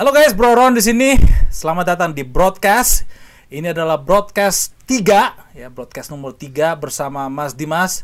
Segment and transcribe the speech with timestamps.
[0.00, 1.12] Halo guys, Bro Ron di sini.
[1.52, 3.04] Selamat datang di broadcast.
[3.52, 8.00] Ini adalah broadcast 3 ya, broadcast nomor 3 bersama Mas Dimas.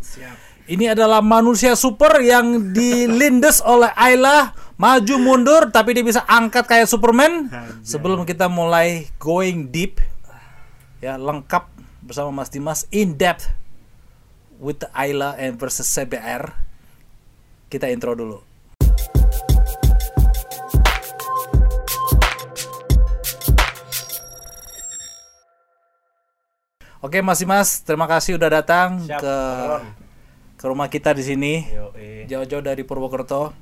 [0.69, 6.85] Ini adalah manusia super yang dilindes oleh Ayla maju mundur tapi dia bisa angkat kayak
[6.85, 7.49] Superman.
[7.81, 9.97] Sebelum kita mulai going deep
[11.01, 11.65] ya lengkap
[12.05, 13.49] bersama Mas Dimas in depth
[14.61, 16.61] with Ayla and versus CBR.
[17.73, 18.56] Kita intro dulu.
[27.07, 29.85] Oke Mas Dimas, terima kasih udah datang Siap, ke Bang Ron.
[30.57, 31.55] ke rumah kita di sini.
[32.27, 33.55] Jauh-jauh dari Purwokerto.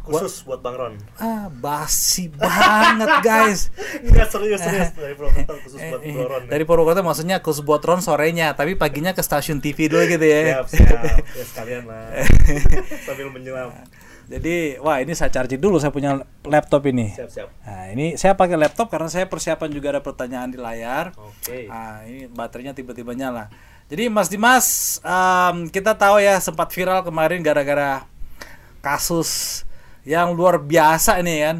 [0.00, 0.94] Khusus buat Bang Ron.
[1.16, 3.72] Ah, basi banget guys.
[4.00, 6.42] Enggak serius serius dari Purwokerto khusus buat Eh, Bro Ron.
[6.46, 10.60] dari Purwokerto maksudnya khusus buat Ron sorenya, tapi paginya ke stasiun TV dulu gitu ya.
[10.60, 11.00] Siap siap.
[11.30, 12.04] Ya sekalian lah.
[13.08, 13.72] Sambil menyelam.
[14.30, 17.10] Jadi, wah ini saya charge dulu saya punya laptop ini.
[17.10, 17.48] Siap siap.
[17.66, 21.10] Nah, ini saya pakai laptop karena saya persiapan juga ada pertanyaan di layar.
[21.18, 21.66] Oke.
[21.66, 23.50] Ah, ini baterainya tiba-tiba nyala.
[23.90, 28.06] Jadi Mas Dimas, em, kita tahu ya sempat viral kemarin gara-gara
[28.78, 29.62] kasus
[30.06, 31.58] yang luar biasa ini kan.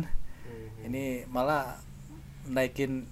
[0.86, 1.74] Ini malah
[2.46, 3.02] naikin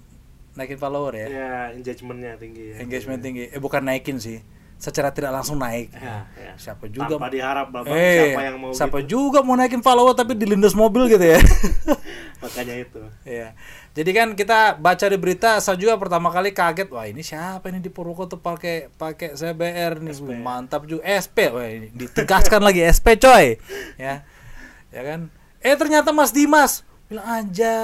[0.55, 1.27] naikin follower ya.
[1.27, 2.75] Ya engagementnya tinggi.
[2.75, 2.75] Ya.
[2.79, 3.43] Engagement tinggi.
[3.51, 4.39] Eh bukan naikin sih.
[4.79, 5.91] Secara tidak langsung naik.
[5.91, 6.53] Ya, ya.
[6.55, 9.19] Siapa juga Tanpa diharap Bapak eh, siapa yang mau siapa gitu.
[9.19, 11.39] juga mau naikin follower tapi dilindas mobil gitu ya.
[12.43, 13.03] Makanya itu.
[13.27, 13.59] Iya.
[13.91, 17.83] Jadi kan kita baca di berita, saya juga pertama kali kaget, wah ini siapa ini
[17.83, 23.19] di Purwokerto pakai pakai CBR nih, Wih, mantap juga SP, wah ini ditegaskan lagi SP
[23.19, 23.59] coy,
[23.99, 24.23] ya,
[24.95, 25.27] ya kan?
[25.59, 27.75] Eh ternyata Mas Dimas bilang aja,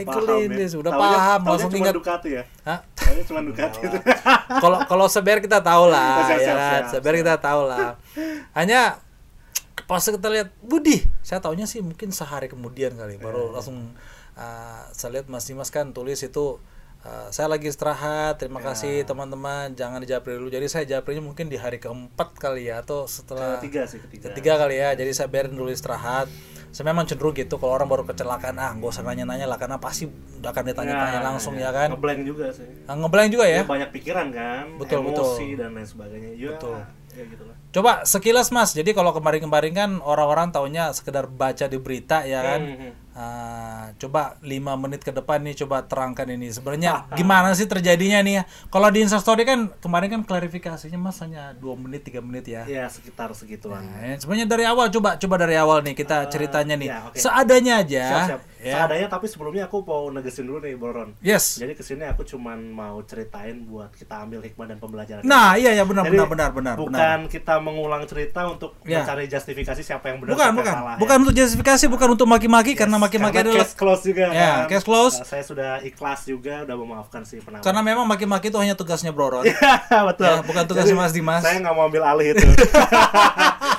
[0.00, 0.14] ya.
[0.16, 1.94] Kelindes, udah Taunya- paham, taunya langsung ingat.
[1.94, 2.42] Ducati ya.
[2.64, 2.78] Hah?
[2.94, 3.98] Taunya cuma Ducati itu.
[4.64, 6.82] Kalau kalau CBR kita tahu lah, Siap, ya siap, kan?
[6.88, 7.88] siap, CBR kita tahu lah.
[8.52, 8.80] Hanya
[9.84, 13.92] pas kita lihat Budi, saya taunya sih mungkin sehari kemudian kali baru langsung
[14.34, 16.60] uh, saya lihat Mas Dimas kan tulis itu
[17.02, 18.66] uh, saya lagi istirahat, terima Iya.
[18.66, 20.48] kasih teman-teman, jangan dijapri dulu.
[20.48, 24.24] Jadi saya japrinya mungkin di hari keempat kali ya atau setelah Ketiga sih ketiga.
[24.28, 24.92] ketiga kali ya.
[24.92, 26.28] Jadi saya biarin dulu istirahat.
[26.78, 30.06] Saya memang cenderung gitu kalau orang baru kecelakaan ah nggak usah nanya-nanya lah karena pasti
[30.06, 31.90] udah akan ditanya-tanya langsung ya kan.
[31.90, 32.70] Ngeblank juga sih.
[32.86, 33.58] Ah, Ngeblank juga ya.
[33.58, 35.58] Ya, banyak pikiran kan, Betul, emosi betul.
[35.58, 36.30] dan lain sebagainya.
[36.38, 36.78] Ya, Betul.
[37.18, 37.56] Ya gitu lah.
[37.74, 38.78] Coba sekilas Mas.
[38.78, 42.60] Jadi kalau kemarin-kemarin kan orang-orang taunya sekedar baca di berita ya kan.
[42.62, 42.92] Hmm, hmm.
[43.18, 48.34] Ah, coba lima menit ke depan nih coba terangkan ini sebenarnya gimana sih terjadinya nih
[48.38, 48.42] ya.
[48.70, 52.62] Kalau di Instastory kan kemarin kan klarifikasinya Mas hanya dua menit tiga menit ya.
[52.70, 53.82] Ya sekitar segituan.
[53.82, 56.88] Nah, sebenarnya dari awal coba coba dari awal nih kita ceritanya nih.
[56.94, 57.18] ya, oke.
[57.18, 58.04] Seadanya aja.
[58.06, 58.40] Siap, siap.
[58.58, 58.74] Ya.
[58.80, 61.14] Seadanya tapi sebelumnya aku mau negesin dulu nih Boron.
[61.18, 61.56] Yes.
[61.56, 65.22] Jadi ke sini aku cuman mau ceritain buat kita ambil hikmah dan pembelajaran.
[65.22, 67.18] Nah, iya ya benar Jadi, benar benar benar bukan benar.
[67.28, 69.00] kita mengulang cerita untuk Ya.
[69.00, 70.74] mencari justifikasi siapa yang benar Bukan bukan.
[70.74, 70.96] salah.
[70.96, 74.24] Bukan untuk justifikasi, bukan untuk maki-maki karena maki-maki Karena adalah case close juga.
[74.28, 74.66] Ya, kan.
[74.68, 75.14] case close.
[75.16, 77.62] Nah, saya sudah ikhlas juga, udah memaafkan si penawar.
[77.62, 79.44] karena memang maki-maki itu hanya tugasnya Bro Ron.
[80.10, 80.26] betul.
[80.26, 81.40] Ya, bukan tugasnya Mas Dimas.
[81.40, 82.42] Saya nggak mau ambil alih itu.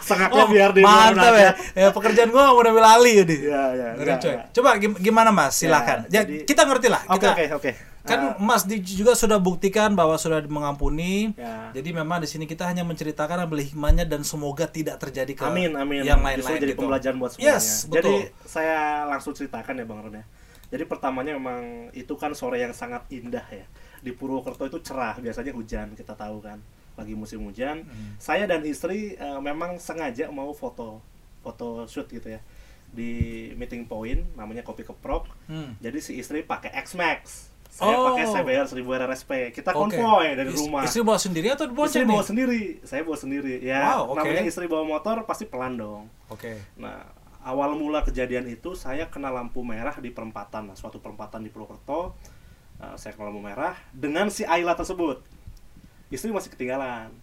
[0.02, 1.52] Sengaknya Oh, biar di mantap Boron ya.
[1.76, 3.36] ya pekerjaan gua udah ambil alih jadi.
[3.42, 3.88] Iya, iya.
[3.94, 4.32] Ngeri, enggak, coy.
[4.32, 4.46] enggak.
[4.70, 5.58] Coba gim- gimana Mas?
[5.58, 6.06] Silakan.
[6.08, 7.02] Ya, jadi- kita ngerti lah.
[7.08, 7.72] Oke, Kita oke, oke.
[8.00, 11.34] kan Ah, Mas di, juga sudah buktikan bahwa sudah mengampuni.
[11.34, 11.70] Ya.
[11.74, 15.74] Jadi memang di sini kita hanya menceritakan ambil hikmahnya dan semoga tidak terjadi ke Amin,
[15.74, 16.02] amin.
[16.02, 16.86] yang lain-lain jadi gitu.
[16.86, 17.58] pembelajaran buat semuanya.
[17.58, 18.46] Yes, Jadi betul.
[18.46, 20.26] saya langsung ceritakan ya Bang Ron ya.
[20.70, 23.66] Jadi pertamanya memang itu kan sore yang sangat indah ya.
[24.00, 26.62] Di Purwokerto itu cerah, biasanya hujan kita tahu kan.
[26.96, 27.84] Lagi musim hujan.
[27.84, 28.16] Hmm.
[28.18, 31.02] Saya dan istri eh, memang sengaja mau foto
[31.40, 32.44] foto shoot gitu ya
[32.90, 33.12] di
[33.54, 35.30] meeting point namanya kopi keprok.
[35.46, 35.78] Hmm.
[35.78, 37.48] Jadi si istri pakai X Max.
[37.70, 38.12] Saya Oh.
[38.12, 39.32] pakai CBR 1000 RSP.
[39.54, 40.84] Kita konvoy dari Is- rumah.
[40.84, 43.54] Istri bawa sendiri atau Istri dibonceng bawa sendiri, saya bawa sendiri.
[43.62, 44.18] Ya, Wow, oke.
[44.20, 46.10] namanya istri bawa motor pasti pelan dong.
[46.28, 46.60] Oke.
[46.76, 47.08] Nah,
[47.40, 52.18] awal mula kejadian itu saya kena lampu merah di perempatan, nah, suatu perempatan di Purwokerto.
[52.80, 55.24] Uh, saya kena lampu merah dengan si Ayla tersebut.
[56.10, 57.14] Istri masih ketinggalan.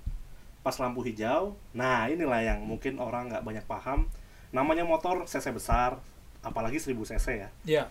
[0.63, 4.09] Pas lampu hijau, nah inilah yang mungkin orang nggak banyak paham.
[4.57, 6.01] Namanya motor cc besar,
[6.41, 7.49] apalagi 1000 cc ya.
[7.69, 7.83] Ya.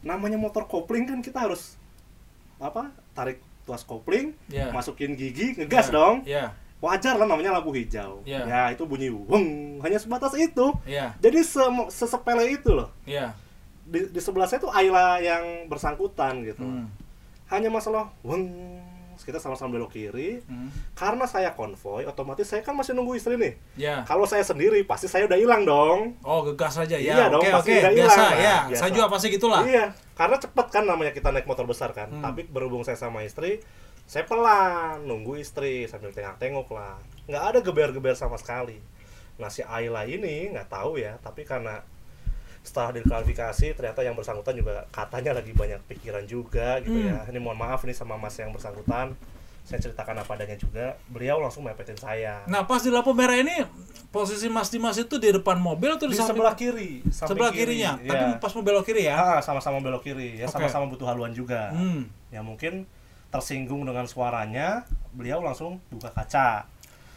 [0.00, 1.76] Namanya motor kopling kan kita harus
[2.56, 2.88] apa?
[3.12, 4.72] Tarik tuas kopling, Ya.
[4.72, 5.92] masukin gigi, ngegas Ya.
[5.92, 6.44] dong Ya.
[6.80, 8.24] wajar lah namanya lampu hijau.
[8.24, 8.44] Iya.
[8.44, 10.72] Ya itu bunyi weng, hanya sebatas itu.
[10.84, 11.12] Ya.
[11.20, 12.88] Jadi se- sesepele itu loh.
[13.04, 13.36] Ya.
[13.84, 16.64] Di, di sebelah saya tuh Ayla yang bersangkutan gitu.
[16.64, 16.88] Hmm.
[17.48, 18.48] Hanya masalah weng,
[19.24, 20.44] kita sama-sama belok kiri.
[20.44, 20.68] Hmm.
[20.92, 23.56] Karena saya konvoy, otomatis saya kan masih nunggu istri nih.
[23.80, 24.04] Ya.
[24.04, 26.20] Kalau saya sendiri pasti saya udah hilang dong.
[26.20, 27.16] Oh, gegas aja ya.
[27.16, 27.80] Iya dong, Oke, pasti oke.
[27.80, 28.56] udah Biasa hilang, ya.
[28.68, 28.80] Biasa.
[28.84, 29.62] Saya juga pasti gitulah.
[29.64, 32.12] Iya, karena cepet kan namanya kita naik motor besar kan.
[32.12, 32.22] Hmm.
[32.22, 33.64] Tapi berhubung saya sama istri,
[34.04, 37.00] saya pelan nunggu istri sambil tengok-tengok lah.
[37.24, 38.76] Nggak ada geber-geber sama sekali.
[39.40, 41.82] Nah si Ayla ini nggak tahu ya, tapi karena
[42.64, 47.12] setelah diklarifikasi ternyata yang bersangkutan juga katanya lagi banyak pikiran juga gitu Hmm.
[47.12, 47.18] ya.
[47.28, 49.12] Ini mohon maaf nih sama mas yang bersangkutan.
[49.62, 50.92] Saya ceritakan apa adanya juga.
[51.06, 52.44] Beliau langsung mepetin saya.
[52.44, 53.64] Nah, pas di lampu merah ini
[54.08, 57.80] posisi Mas Dimas itu di depan mobil atau di, di samping- sebelah kiri sebelah kiri,
[57.80, 58.10] kirinya, ya.
[58.10, 59.14] tapi pas mau belok kiri ya.
[59.14, 60.36] Ah, sama-sama belok kiri.
[60.36, 60.52] Ya Oke.
[60.54, 61.68] sama-sama butuh haluan juga.
[61.70, 62.08] Hmm.
[62.28, 62.84] ya mungkin
[63.28, 66.68] tersinggung dengan suaranya beliau langsung buka kaca.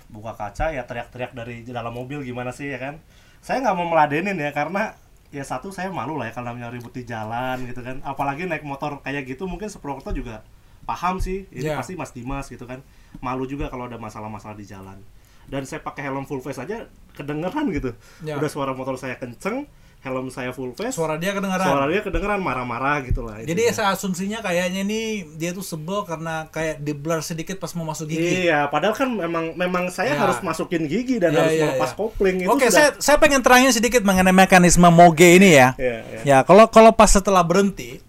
[0.08, 2.96] Buka kaca ya teriak-teriak dari dalam mobil gimana sih ya kan?
[3.38, 4.96] Saya nggak mau meladenin ya karena
[5.30, 8.00] ya satu saya malu lah ya kalau namanya ribut di jalan gitu kan.
[8.04, 10.44] Apalagi naik motor kayak gitu mungkin Sepurwokerto juga
[10.84, 11.46] paham sih.
[11.52, 11.76] Ini Ya.
[11.80, 12.80] pasti Mas Dimas gitu kan.
[13.20, 15.00] Malu juga kalau ada masalah-masalah di jalan.
[15.48, 17.92] Dan saya pakai helm full face aja kedengeran gitu.
[18.24, 18.36] Ya.
[18.36, 19.68] udah suara motor saya kenceng
[20.00, 21.64] helm saya full face Suara dia kedengaran.
[21.64, 26.48] suara dia kedengeran marah-marah gitu lah Jadi saya asumsinya kayaknya nih dia tuh sebel karena
[26.48, 28.46] kayak di blur sedikit pas mau masuk gigi.
[28.46, 30.22] Iya, padahal kan memang memang saya Ya.
[30.22, 31.98] harus masukin gigi dan Iya, harus iya, melepas iya.
[31.98, 35.74] kopling itu Oke, sudah- saya saya pengen terangin sedikit mengenai mekanisme moge ini ya.
[35.76, 36.20] Iya, iya.
[36.24, 38.00] Ya, kalau kalau pas setelah berhenti,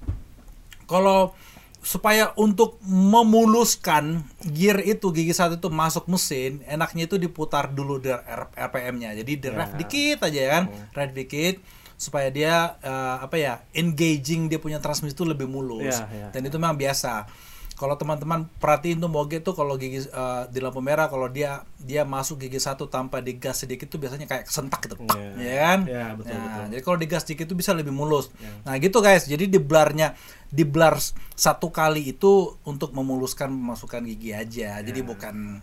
[0.84, 1.34] kalau
[1.80, 8.10] supaya untuk memuluskan gear itu gigi satu itu masuk mesin, enaknya itu diputar dulu di
[8.10, 9.14] R- RPM-nya.
[9.14, 9.76] Jadi di rev Ya.
[9.76, 10.62] dikit aja kan,
[10.92, 11.56] rev dikit
[11.98, 16.26] supaya dia eh, apa ya engaging dia punya transmisi itu lebih mulus Iya, iya.
[16.30, 17.26] dan itu memang biasa
[17.74, 22.02] kalau teman-teman perhatiin tuh moge tuh kalau gigi eh, di lampu merah kalau dia dia
[22.02, 25.30] masuk gigi satu tanpa digas sedikit tuh biasanya kayak sentak gitu Iya.
[25.38, 26.64] ya kan Iya, betul, Nah, betul.
[26.70, 28.30] jadi kalau digas dikit itu bisa lebih mulus.
[28.62, 29.26] Nah, gitu guys.
[29.26, 30.14] Jadi di blarnya
[30.50, 30.98] di blar
[31.34, 34.82] satu kali itu untuk memuluskan memasukkan gigi aja.
[34.82, 35.62] Jadi bukan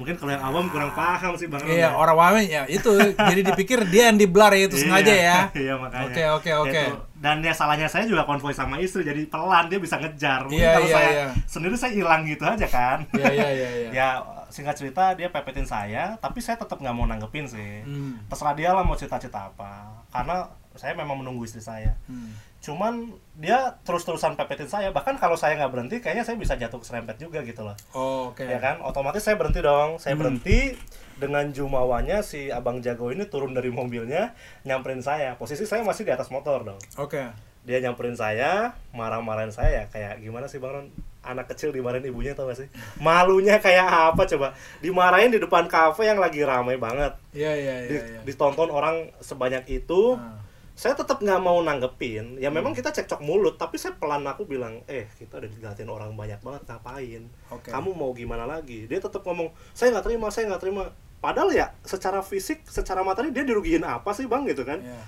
[0.00, 1.60] Mungkin kalau yang awam kurang paham sih Bang.
[1.68, 5.12] iya orang awam ya itu jadi dipikir dia yang di blar ya itu Iya, sengaja
[5.12, 5.38] ya.
[5.68, 6.08] Iya, makanya.
[6.08, 6.82] Oke, oke, oke.
[7.20, 10.48] Dan ya salahnya saya juga konvoy sama istri jadi pelan dia bisa ngejar.
[10.48, 11.26] Mungkin Iya, kalau iya, saya iya.
[11.44, 13.04] sendiri saya hilang gitu aja kan.
[13.12, 13.88] Iya, iya, iya, iya.
[14.00, 14.06] ya
[14.48, 17.84] singkat cerita dia pepetin saya, tapi saya tetap nggak mau nanggepin sih.
[17.84, 18.24] Hmm.
[18.24, 20.00] Terserah dia lah mau cerita-cerita apa.
[20.08, 20.48] Karena
[20.80, 21.92] saya memang menunggu istri saya.
[22.08, 22.32] Hmm.
[22.60, 24.88] Cuman dia terus-terusan pepetin saya.
[24.90, 27.72] Bahkan kalau saya nggak berhenti kayaknya saya bisa jatuh serempet juga gitu loh.
[27.90, 28.44] Oh, Oke.
[28.44, 28.78] ya kan?
[28.80, 29.96] Otomatis saya berhenti dong.
[29.96, 30.20] Saya Hmm.
[30.20, 30.76] berhenti
[31.16, 35.34] dengan jumawanya si abang jago ini turun dari mobilnya nyamperin saya.
[35.34, 36.80] Posisi saya masih di atas motor dong.
[36.96, 37.24] Oke.
[37.60, 40.86] dia nyamperin saya marah-marahin saya kayak gimana sih bang Ron?
[41.20, 42.68] Anak kecil dimarahin ibunya tau gak sih?
[42.96, 44.56] Malunya kayak apa coba?
[44.80, 47.12] Dimarahin di depan kafe yang lagi ramai banget.
[47.36, 48.20] Iya, iya, iya, Di- iya.
[48.24, 50.16] ditonton orang sebanyak itu.
[50.16, 50.39] Nah.
[50.80, 52.56] Saya tetap nggak mau nanggepin ya Hmm.
[52.56, 56.40] memang kita cekcok mulut tapi saya pelan aku bilang eh kita udah dilihatin orang banyak
[56.40, 57.68] banget ngapain Oke.
[57.68, 60.88] kamu mau gimana lagi dia tetap ngomong saya nggak terima saya nggak terima
[61.20, 65.04] padahal ya secara fisik secara materi dia dirugiin apa sih bang gitu kan Iya.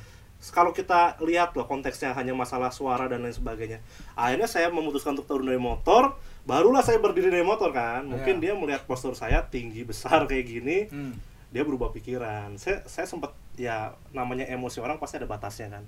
[0.51, 3.81] kalau kita lihat loh konteksnya hanya masalah suara dan lain sebagainya
[4.13, 8.43] akhirnya saya memutuskan untuk turun dari motor barulah saya berdiri dari motor kan mungkin Iya.
[8.45, 11.17] dia melihat postur saya tinggi besar kayak gini Hmm.
[11.49, 15.85] dia berubah pikiran saya saya sempat ya namanya emosi orang pasti ada batasnya kan.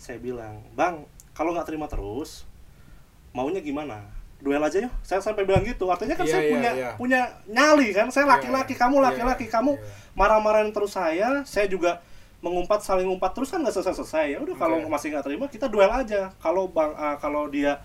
[0.00, 2.44] Saya bilang bang kalau nggak terima terus
[3.32, 4.04] maunya gimana?
[4.42, 4.92] Duel aja yuk.
[5.06, 5.86] Saya sampai bilang gitu.
[5.86, 6.90] Artinya kan Iya, saya iya, punya iya.
[6.98, 8.10] punya nyali kan.
[8.10, 9.72] Saya Iya, laki-laki kamu Iya, laki-laki iya, kamu
[10.18, 12.02] marah-marahin terus saya saya juga
[12.42, 14.34] mengumpat saling ngumpat terus kan nggak selesai-selesai.
[14.34, 14.90] Ya udah kalau Oke.
[14.90, 16.34] masih nggak terima kita duel aja.
[16.42, 17.78] Kalau bang ah, kalau dia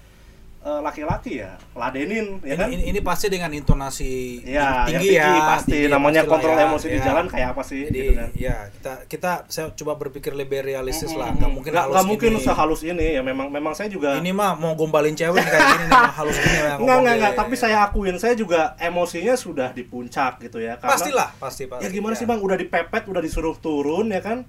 [0.80, 5.40] laki-laki ya ladenin ya ini, kan ini, ini pasti dengan intonasi Ya, tinggi, yang tinggi
[5.40, 5.72] ya pasti.
[5.74, 7.04] tinggi Namanya kontrol ya, emosi di ya.
[7.06, 8.30] jalan kayak apa sih, jadi gitu kan.
[8.36, 11.40] ya kita kita saya coba berpikir lebih realistis lah Mm-mm.
[11.40, 12.44] nggak mungkin nggak halus nggak mungkin gini.
[12.44, 16.12] sehalus ini ya memang memang saya juga ini mah mau gombalin cewek kayak gini nih
[16.14, 20.58] halus gini nggak nggak nggak tapi saya akuin saya juga emosinya sudah di puncak gitu
[20.58, 24.20] ya karena pastilah pasti pasti ya gimana sih bang udah dipepet udah disuruh turun ya
[24.20, 24.44] kan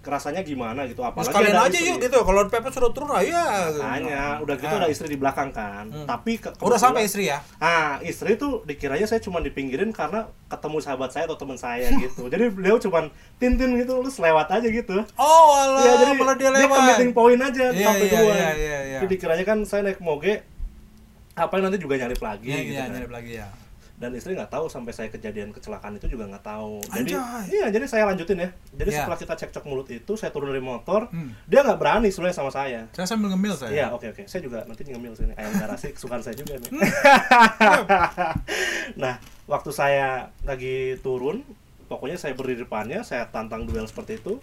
[0.00, 1.86] kerasanya gimana gitu Ya, apalagi sekalian aja istri.
[1.86, 4.80] yuk gitu kalau pepet sudah turun aja Makanya, udah gitu Nah.
[4.80, 6.04] ada istri di belakang kan Hmm.
[6.04, 10.76] tapi ke- udah sampai istri ya Ah, istri tuh dikiranya saya cuma dipinggirin karena ketemu
[10.78, 12.26] sahabat saya atau teman saya gitu.
[12.26, 15.04] Jadi beliau cuma tintin gitu, terus lewat aja gitu.
[15.14, 18.10] oh alah Iya, jadi malah dia dia lewat ke meeting point aja Iya, sampai iya,
[18.10, 18.34] duluan.
[18.34, 18.98] iya, iya, iya.
[18.98, 20.40] Jadi dikiranya kan saya naik moge
[21.32, 22.90] apa nanti juga nyalip lagi Iya, gitu iya, kan.
[22.94, 23.48] nyalip lagi ya
[24.00, 26.80] Dan istri nggak tahu sampai saya kejadian kecelakaan itu juga nggak tahu.
[26.88, 27.52] Jadi Anjay.
[27.52, 28.48] iya, jadi saya lanjutin ya.
[28.72, 29.04] Jadi Iya.
[29.04, 31.36] setelah kita cekcok mulut itu, saya turun dari motor, Hmm.
[31.44, 32.88] dia nggak berani sebenarnya sama saya.
[32.90, 34.22] saya sambil ngemil saya Iya, oke oke.
[34.24, 36.70] Saya juga nanti ngemil sini ayam garasi kesukaan saya juga nih.
[38.96, 39.14] nah,
[39.44, 40.08] waktu saya
[40.42, 41.44] lagi turun,
[41.86, 44.40] pokoknya saya berdiri di depannya, saya tantang duel seperti itu.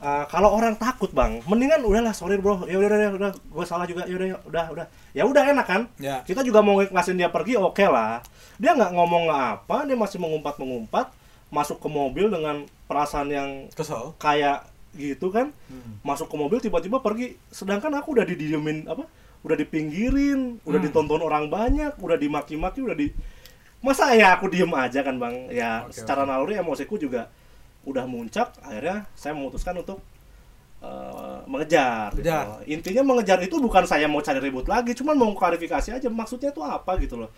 [0.00, 3.86] Uh, kalau orang takut bang, mendingan udahlah sorry bro, ya udah udah udah, gue salah
[3.88, 4.86] juga, ya udah ya udah udah,
[5.16, 5.82] ya udah enak kan?
[5.96, 6.20] Ya.
[6.22, 8.20] Kita juga mau ngasihin dia pergi, oke lah.
[8.60, 11.08] Dia nggak ngomong nggak apa, dia masih mengumpat mengumpat,
[11.48, 15.98] masuk ke mobil dengan perasaan yang kesel kayak gitu kan Hmm.
[16.06, 19.10] masuk ke mobil tiba-tiba pergi sedangkan aku udah didiemin apa
[19.42, 20.86] udah dipinggirin udah Hmm.
[20.86, 23.10] ditonton orang banyak udah dimaki-maki udah di
[23.82, 26.30] masa ya aku diem aja kan bang ya Oke, secara oke.
[26.30, 27.26] naluri emosiku juga
[27.84, 30.00] udah muncak akhirnya saya memutuskan untuk
[30.84, 32.12] eh, mengejar.
[32.12, 32.28] gitu.
[32.68, 36.60] Intinya mengejar itu bukan saya mau cari ribut lagi, cuman mau klarifikasi aja maksudnya itu
[36.60, 37.30] apa gitu loh.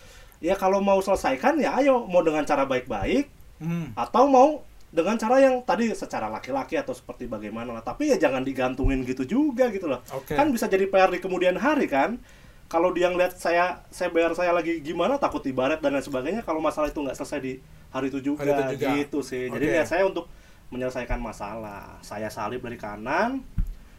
[0.42, 3.88] Ya kalau mau selesaikan ya ayo mau dengan cara baik-baik Hmm.
[3.96, 4.60] atau mau
[4.92, 7.80] dengan cara yang tadi secara laki-laki atau seperti bagaimana lah.
[7.80, 10.04] Tapi ya jangan digantungin gitu juga gitu loh.
[10.12, 10.36] Oke.
[10.36, 12.20] Kan bisa jadi PR di kemudian hari kan.
[12.66, 16.58] Kalau dia ngeliat saya saya bayar saya lagi gimana takut ibarat dan lain sebagainya kalau
[16.58, 17.52] masalah itu nggak selesai di
[17.94, 18.90] hari itu juga, Hari itu juga.
[18.98, 19.46] gitu sih.
[19.46, 19.78] Jadi Oke.
[19.78, 20.26] ya saya untuk
[20.74, 22.02] menyelesaikan masalah.
[22.02, 23.46] Saya salib dari kanan,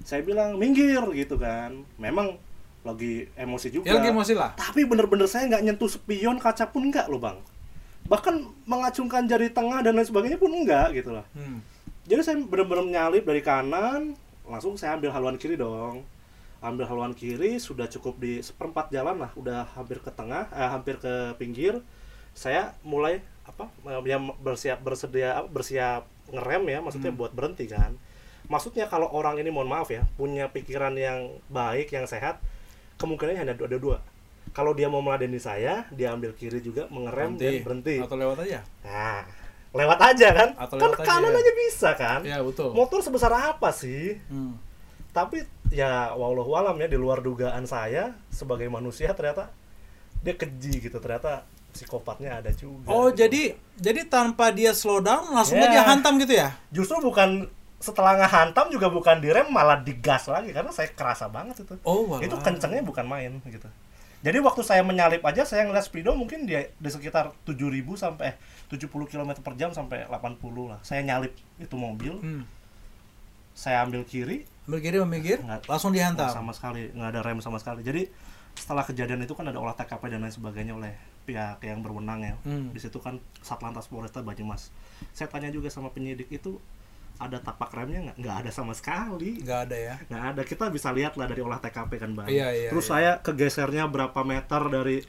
[0.04, 1.88] saya bilang minggir gitu kan.
[1.96, 2.36] Memang
[2.84, 3.88] lagi emosi juga.
[3.88, 4.52] Ya lagi emosi lah.
[4.60, 7.40] Tapi bener-bener saya nggak nyentuh spion kaca pun nggak loh bang.
[8.08, 8.36] Bahkan
[8.68, 11.24] mengacungkan jari tengah dan lain sebagainya pun enggak gitu loh.
[11.36, 11.60] Hmm.
[12.08, 14.16] Jadi saya bener-bener nyalip dari kanan,
[14.48, 16.08] langsung saya ambil haluan kiri dong.
[16.58, 20.98] Ambil haluan kiri, sudah cukup di seperempat jalan lah, udah hampir ke tengah, eh, hampir
[20.98, 21.78] ke pinggir.
[22.34, 23.70] Saya mulai apa?
[24.06, 27.20] Ya bersiap bersedia bersiap ngerem ya, maksudnya Hmm.
[27.22, 27.94] buat berhenti kan.
[28.48, 32.40] Maksudnya kalau orang ini mohon maaf ya, punya pikiran yang baik, yang sehat,
[32.98, 34.00] kemungkinannya hanya ada dua.
[34.56, 38.00] Kalau dia mau meladeni saya, dia ambil kiri juga, mengerem dan berhenti.
[38.00, 38.64] Atau lewat aja.
[38.82, 39.22] Nah,
[39.76, 40.50] lewat aja kan?
[40.56, 41.40] Atau kan aja, kanan ya.
[41.44, 42.20] aja bisa kan?
[42.24, 42.72] Ya betul.
[42.74, 44.18] Motor sebesar apa sih?
[44.32, 44.56] Hmm.
[45.18, 45.42] Tapi
[45.74, 49.50] ya wallahu alam ya di luar dugaan saya sebagai manusia ternyata
[50.22, 51.42] dia keji gitu ternyata
[51.74, 52.86] psikopatnya ada juga.
[52.86, 53.26] Oh gitu.
[53.26, 53.42] jadi
[53.76, 55.68] jadi tanpa dia slow down langsung Ya.
[55.68, 56.54] aja hantam gitu ya?
[56.70, 61.74] justru bukan setelah ngehantam juga bukan direm malah digas lagi karena saya kerasa banget itu.
[61.82, 62.22] Oh walah.
[62.22, 63.70] Itu kencengnya bukan main gitu.
[64.18, 68.36] Jadi waktu saya menyalip aja saya ngeliat speedo mungkin dia di sekitar 7000 sampai eh,
[68.68, 70.82] 70 km per jam sampai 80 lah.
[70.82, 72.44] Saya nyalip itu mobil, Hmm.
[73.54, 76.28] saya ambil kiri, Ambil kiri memikir, Nggak- langsung dihantam.
[76.28, 77.82] sama sekali nggak ada rem sama sekali.
[77.82, 78.12] Jadi
[78.54, 80.92] setelah kejadian itu kan ada olah TKP dan lain sebagainya oleh
[81.24, 82.36] pihak yang berwenang ya.
[82.44, 82.70] Hmm.
[82.70, 84.76] Di situ kan Satlantas Polresta Banyumas.
[85.12, 86.60] Saya tanya juga sama penyidik itu
[87.16, 88.18] ada tapak remnya nggak?
[88.18, 89.40] Nggak ada sama sekali.
[89.40, 89.96] Nggak ada ya.
[90.04, 90.42] Nggak ada.
[90.44, 92.28] Kita bisa lihat lah dari olah TKP kan bang.
[92.28, 92.92] Iya, iya, Terus iya.
[92.92, 95.00] saya kegesernya berapa meter dari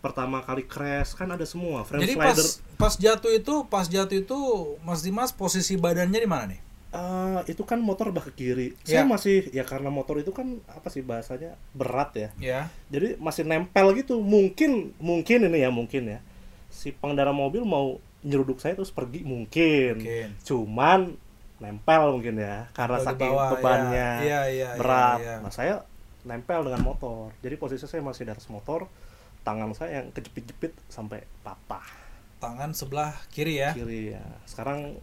[0.00, 2.46] pertama kali crash kan ada semua frame Jadi pas slider.
[2.76, 4.38] pas jatuh itu, pas jatuh itu
[4.80, 6.60] Mas Dimas posisi badannya di mana nih?
[6.94, 8.78] Eh, itu kan motor bah ke kiri.
[8.86, 9.10] Saya Iya.
[9.10, 12.28] masih ya karena motor itu kan apa sih bahasanya berat ya.
[12.38, 12.60] Ya.
[12.86, 16.18] jadi masih nempel gitu mungkin mungkin ini ya mungkin ya
[16.70, 20.28] si pengendara mobil mau nyeruduk saya terus pergi mungkin, Mungkin.
[20.40, 21.00] cuman
[21.58, 24.10] nempel mungkin ya karena di saking bawah, bebannya ya.
[24.18, 25.34] Iya, iya, iya, berat iya.
[25.38, 25.74] nah saya
[26.22, 28.86] nempel dengan motor jadi posisi saya masih di atas motor
[29.42, 31.84] tangan saya yang kejepit-jepit sampai patah
[32.38, 33.70] Tangan sebelah kiri ya.
[33.72, 34.98] kiri ya sekarang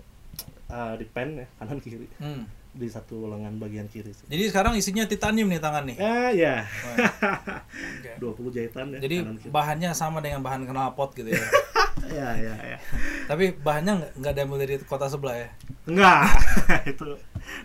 [0.72, 2.48] eh, di pen ya kanan kiri Hmm.
[2.72, 4.24] di satu lengan bagian kiri sih.
[4.26, 5.98] Jadi sekarang isinya titanium nih tangan nih.
[5.98, 8.12] Ah ya, oke.
[8.18, 9.00] 20 jahitan ya.
[9.00, 9.52] Jadi kanan kiri.
[9.52, 11.44] bahannya sama dengan bahan knalpot gitu ya.
[12.18, 12.78] ya ya ya.
[13.26, 15.50] Tapi bahannya nggak diambil dari kota sebelah ya.
[15.84, 16.24] Enggak,
[16.92, 17.06] itu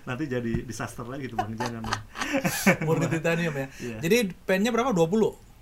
[0.02, 1.82] nanti jadi disaster lagi tuh bang, jangan.
[2.86, 3.66] Murni titanium ya.
[3.78, 3.96] Iya.
[4.00, 4.90] Jadi pennya berapa?
[4.90, 5.06] 20.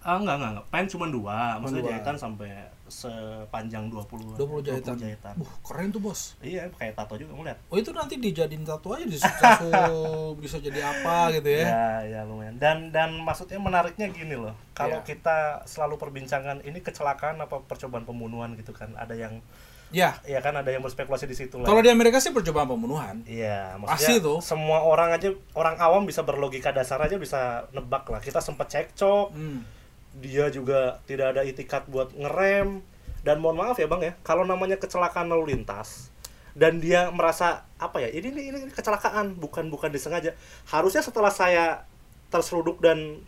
[0.00, 0.66] Ah enggak enggak, enggak.
[0.68, 1.90] pen cuma dua, maksudnya dua.
[1.92, 2.48] jahitan sampai
[2.94, 4.94] sepanjang 20 20 jahitan.
[4.94, 5.34] jahitan.
[5.36, 6.38] Wah, keren tuh, Bos.
[6.38, 7.58] Iya, kayak tato juga ngeliat.
[7.66, 9.18] Oh, itu nanti dijadiin tato aja di
[10.42, 11.64] bisa jadi apa gitu ya.
[11.64, 12.54] Ya, ya lumayan.
[12.56, 14.54] Dan dan maksudnya menariknya gini loh.
[14.72, 15.06] Kalau Iya.
[15.06, 18.94] kita selalu perbincangan ini kecelakaan apa percobaan pembunuhan gitu kan.
[18.94, 19.42] Ada yang
[19.88, 20.18] Ya.
[20.24, 21.64] ya kan ada yang berspekulasi di situ lah.
[21.64, 23.22] Kalau di Amerika sih percobaan pembunuhan.
[23.24, 24.38] Iya, Pasti maksudnya tuh.
[24.40, 28.18] semua orang aja orang awam bisa berlogika dasar aja bisa nebak lah.
[28.18, 29.62] Kita sempat cekcok, Hmm.
[30.14, 32.82] Dia juga tidak ada itikat buat ngerem.
[33.24, 36.12] Dan mohon maaf ya bang ya kalau namanya kecelakaan lalu lintas
[36.52, 40.36] dan dia merasa apa ya ini ini, ini kecelakaan bukan bukan disengaja.
[40.68, 41.88] Harusnya setelah saya
[42.28, 43.24] terseruduk dan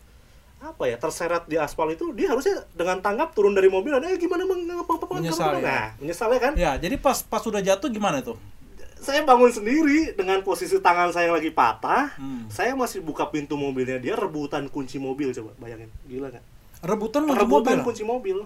[0.61, 4.21] apa ya terseret di aspal itu dia harusnya dengan tanggap turun dari mobil dan eh
[4.21, 4.61] gimana bang?
[4.85, 5.65] Apa- apa- Menyesal, ya?
[5.65, 6.53] nah menyesal ya kan?
[6.57, 8.37] Ya, jadi pas pas sudah jatuh gimana tuh?
[8.97, 12.17] saya bangun sendiri dengan posisi tangan saya yang lagi patah.
[12.17, 12.49] Hmm.
[12.51, 15.93] saya masih buka pintu mobilnya dia rebutan kunci mobil coba bayangin.
[16.09, 16.45] Gila nggak
[16.79, 17.85] Rebutan kunci rebutan mobil.
[17.85, 18.39] kunci mobil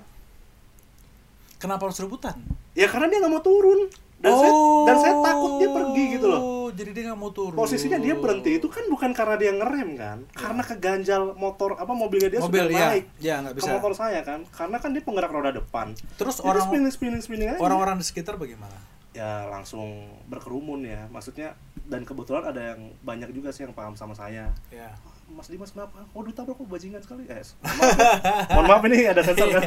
[1.57, 2.37] Kenapa harus rebutan?
[2.71, 4.53] ya karena dia nggak mau turun dan saya
[4.85, 7.57] dan saya takut dia pergi gitu loh Oh, jadi dia nggak mau turun.
[7.57, 12.29] posisinya dia berhenti itu kan bukan karena dia ngerem kan karena keganjal motor apa mobilnya
[12.29, 12.87] dia Mobil sudah ya.
[12.89, 13.71] naik Ya, nggak ke bisa.
[13.75, 17.49] motor saya kan karena kan dia penggerak roda depan Terus Itu orang spinning spinning spinning
[17.51, 18.79] aja orang-orang di sekitar bagaimana?
[19.11, 19.91] ya langsung
[20.31, 24.95] berkerumun ya maksudnya dan kebetulan ada yang banyak juga sih yang paham sama saya Ya.
[25.31, 26.03] Mas Dimas kenapa?
[26.11, 29.63] Oh duta bro kok bajingan sekali eh, mohon maaf, mohon maaf ini ada sensor kan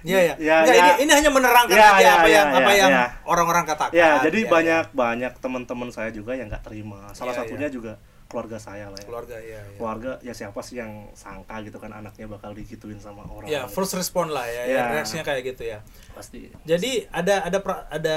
[0.00, 0.34] Iya, ya.
[0.38, 0.72] Ya, ya.
[0.72, 3.04] Ini, ini hanya menerangkan Ya, aja ya, apa ya, yang apa ya, yang ya.
[3.24, 3.92] orang-orang katakan.
[3.92, 7.74] ya jadi Ya, banyak banyak teman-teman saya juga yang nggak terima salah Iya, satunya iya.
[7.74, 7.92] juga
[8.28, 9.02] keluarga saya lah ya.
[9.02, 9.56] ya keluarga ya.
[9.56, 13.64] Ya, keluarga ya siapa sih yang sangka gitu kan anaknya bakal digituin sama orang ya
[13.64, 13.74] gitu.
[13.74, 14.76] first respond lah ya, ya.
[14.76, 14.82] Ya.
[14.94, 15.78] reaksinya kayak gitu ya.
[16.12, 18.16] pasti Jadi ada ada pra- ada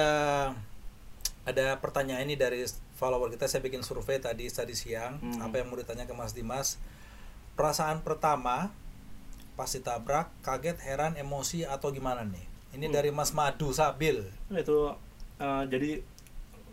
[1.41, 2.61] ada pertanyaan ini dari
[3.01, 5.41] follower kita saya bikin survei tadi tadi siang Hmm.
[5.41, 6.77] apa yang mau ditanya ke Mas Dimas.
[7.51, 8.69] Perasaan pertama
[9.51, 12.45] pas ditabrak kaget heran emosi atau gimana nih?
[12.71, 12.93] Ini Hmm.
[12.93, 14.21] dari Mas Madu Sabil.
[14.47, 14.93] Nah, itu
[15.35, 15.91] eh, jadi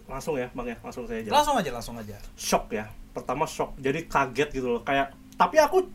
[0.04, 0.76] langsung ya bang ya?
[0.78, 1.34] Langsung saya jawab.
[1.34, 2.16] Langsung aja langsung aja.
[2.36, 2.84] Shock ya?
[3.10, 4.82] Pertama shock jadi kaget gitu loh.
[4.84, 5.88] Kayak tapi aku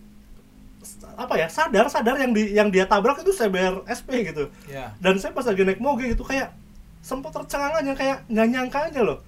[1.15, 4.49] apa ya sadar sadar yang di yang dia tabrak itu CBR SP gitu.
[4.65, 4.91] Ya.
[4.97, 6.51] Dan saya pas lagi naik moge gitu kayak
[6.99, 9.19] sempat tercengang aja kayak nggak nyangka aja loh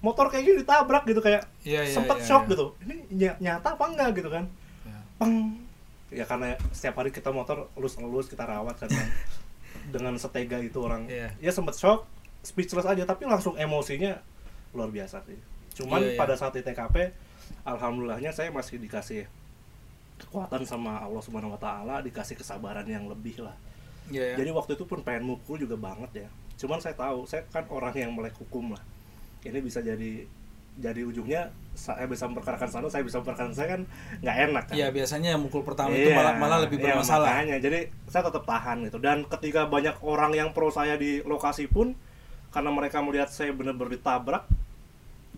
[0.00, 2.50] motor kayak gini ditabrak gitu kayak Iya, iya, sempet iya, shock iya.
[2.50, 4.44] gitu ini ny- nyata apa enggak gitu kan
[4.82, 4.98] Ya.
[5.16, 5.34] peng
[6.10, 8.88] ya karena setiap hari kita motor elus-elus kita rawat kan
[9.94, 11.30] dengan setega itu orang Iya.
[11.38, 12.08] ya sempet shock
[12.40, 14.16] speechless aja tapi langsung emosinya
[14.72, 15.36] luar biasa sih
[15.76, 16.18] cuman Iya, iya.
[16.18, 17.12] pada saat di TKP
[17.62, 19.28] alhamdulillahnya saya masih dikasih
[20.18, 23.56] kekuatan sama Allah Subhanahu Wa Taala dikasih kesabaran yang lebih lah
[24.08, 24.42] Iya, ya.
[24.42, 27.94] jadi waktu itu pun pengen mukul juga banget ya cuman saya tahu saya kan orang
[27.94, 28.82] yang melek hukum lah
[29.44, 30.26] ini bisa jadi
[30.80, 33.82] jadi ujungnya saya bisa memperkarakan sana saya bisa memperkarakan saya kan
[34.24, 34.74] nggak enak kan?
[34.76, 37.26] Iya, biasanya yang mukul pertama itu Iya, malah malah lebih iya, bermasalah.
[37.28, 37.56] makanya.
[37.60, 37.78] Jadi
[38.08, 38.98] saya tetap tahan gitu.
[39.02, 41.92] Dan ketika banyak orang yang pro saya di lokasi pun
[42.50, 44.44] karena mereka melihat saya benar-benar ditabrak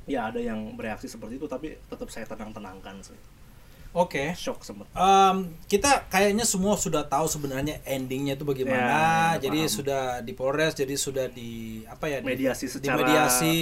[0.09, 3.18] ya ada yang bereaksi seperti itu tapi tetap saya tenang-tenangkan sih
[3.92, 9.37] oke shock sempet Em, kita kayaknya semua sudah tahu sebenarnya endingnya itu bagaimana.
[9.37, 9.76] Ya, jadi paham.
[9.76, 12.18] sudah di Polres, jadi sudah di apa ya?
[12.20, 13.56] di- Mediasi secara dimediasi,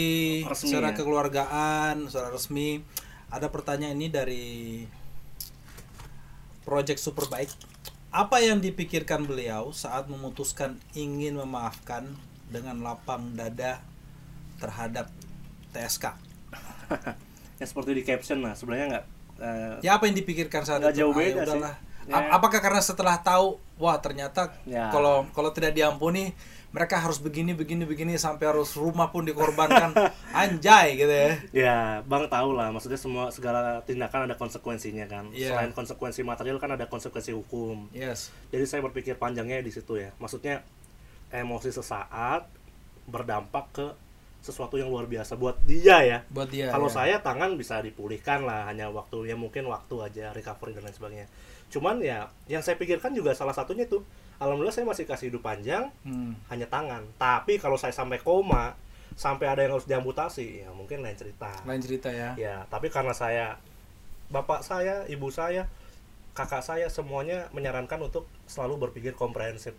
[0.46, 0.96] resmi secara ya.
[0.96, 2.78] kekeluargaan, secara resmi.
[3.30, 4.46] Ada pertanyaan ini dari
[6.62, 7.50] Project Superbike.
[8.10, 12.10] Apa yang dipikirkan beliau saat memutuskan ingin memaafkan
[12.50, 13.78] dengan lapang dada
[14.58, 15.06] terhadap
[15.70, 16.10] TSK?
[17.62, 19.06] ya seperti di caption lah sebenarnya nggak
[19.40, 21.00] eh, Ya apa yang dipikirkan saat itu?
[21.00, 21.61] jauh Ah, ya beda sih.
[21.61, 21.73] Ya.
[22.11, 24.88] Ap- Apakah karena setelah tahu, wah ternyata Ya.
[24.88, 26.32] kalau kalau tidak diampuni
[26.70, 29.90] mereka harus begini begini begini sampai harus rumah pun dikorbankan,
[30.32, 31.30] anjay gitu ya?
[31.50, 35.35] Ya, Bang tahu lah, maksudnya semua segala tindakan ada konsekuensinya kan.
[35.35, 35.50] Iya.
[35.50, 37.90] Selain konsekuensi material kan ada konsekuensi hukum.
[37.90, 38.30] Yes.
[38.49, 40.14] Jadi saya berpikir panjangnya di situ ya.
[40.16, 40.62] Maksudnya
[41.28, 42.47] emosi sesaat
[43.04, 43.86] berdampak ke
[44.40, 46.18] sesuatu yang luar biasa buat dia ya.
[46.32, 46.72] Buat dia.
[46.72, 46.94] Kalau ya.
[46.96, 51.28] saya tangan bisa dipulihkan lah, hanya waktu ya mungkin waktu aja recovery dan lain sebagainya.
[51.68, 54.00] Cuman ya yang saya pikirkan juga salah satunya itu,
[54.40, 56.34] alhamdulillah saya masih kasih hidup panjang, Hmm.
[56.48, 57.04] hanya tangan.
[57.20, 58.74] Tapi kalau saya sampai koma,
[59.14, 61.52] sampai ada yang harus diamputasi, ya mungkin lain cerita.
[61.68, 62.32] Lain cerita ya.
[62.40, 63.60] Ya, tapi karena saya
[64.32, 65.68] bapak saya, ibu saya,
[66.32, 69.76] kakak saya semuanya menyarankan untuk selalu berpikir komprehensif.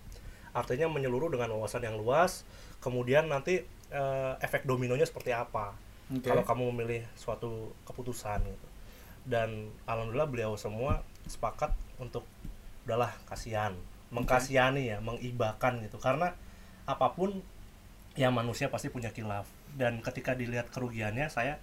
[0.52, 2.43] Artinya menyeluruh dengan wawasan yang luas,
[2.84, 5.76] kemudian nanti eh, efek dominonya seperti apa.
[6.12, 6.28] Oke.
[6.28, 8.68] Kalau kamu memilih suatu keputusan gitu.
[9.22, 12.26] Dan alhamdulillah beliau semua sepakat untuk
[12.88, 13.78] udahlah kasihan,
[14.10, 16.02] mengkasihani ya, mengibakan gitu.
[16.02, 16.34] Karena
[16.90, 17.40] apa pun
[18.18, 19.48] ya manusia pasti punya kilaf
[19.80, 21.56] dan ketika dilihat kerugiannya saya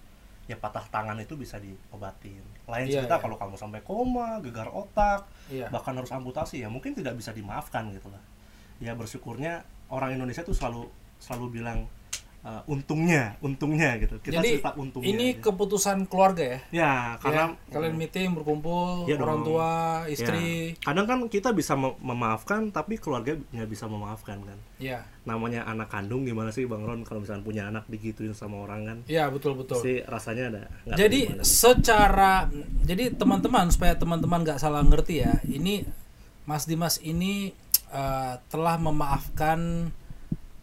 [0.49, 3.23] ya patah tangan itu bisa diobatin lain Iya, cerita iya.
[3.29, 5.69] kalau kamu sampai koma gegar otak Iya.
[5.69, 8.23] bahkan harus amputasi ya mungkin tidak bisa dimaafkan gitu lah
[8.81, 9.61] ya bersyukurnya
[9.93, 10.89] orang Indonesia tuh selalu
[11.21, 11.85] selalu bilang
[12.41, 15.43] eh, untungnya untungnya gitu kita Jadi cerita untungnya ini aja.
[15.45, 16.59] keputusan keluarga ya.
[16.71, 19.47] ya karena Ya, kalian meeting berkumpul Iya orang dong.
[19.49, 19.71] tua
[20.05, 25.03] ya, istri kadang kan kita bisa mem- memaafkan tapi keluarga nggak bisa memaafkan kan ya
[25.23, 28.99] namanya anak kandung gimana sih bang Ron kalau misalnya punya anak digituin sama orang kan
[29.05, 30.63] ya betul betul sih rasanya ada
[30.95, 31.45] jadi gimana.
[31.45, 32.35] secara
[32.83, 35.85] jadi teman-teman supaya teman-teman nggak salah ngerti ya ini
[36.45, 37.53] Mas Dimas ini
[37.91, 39.91] eh, telah memaafkan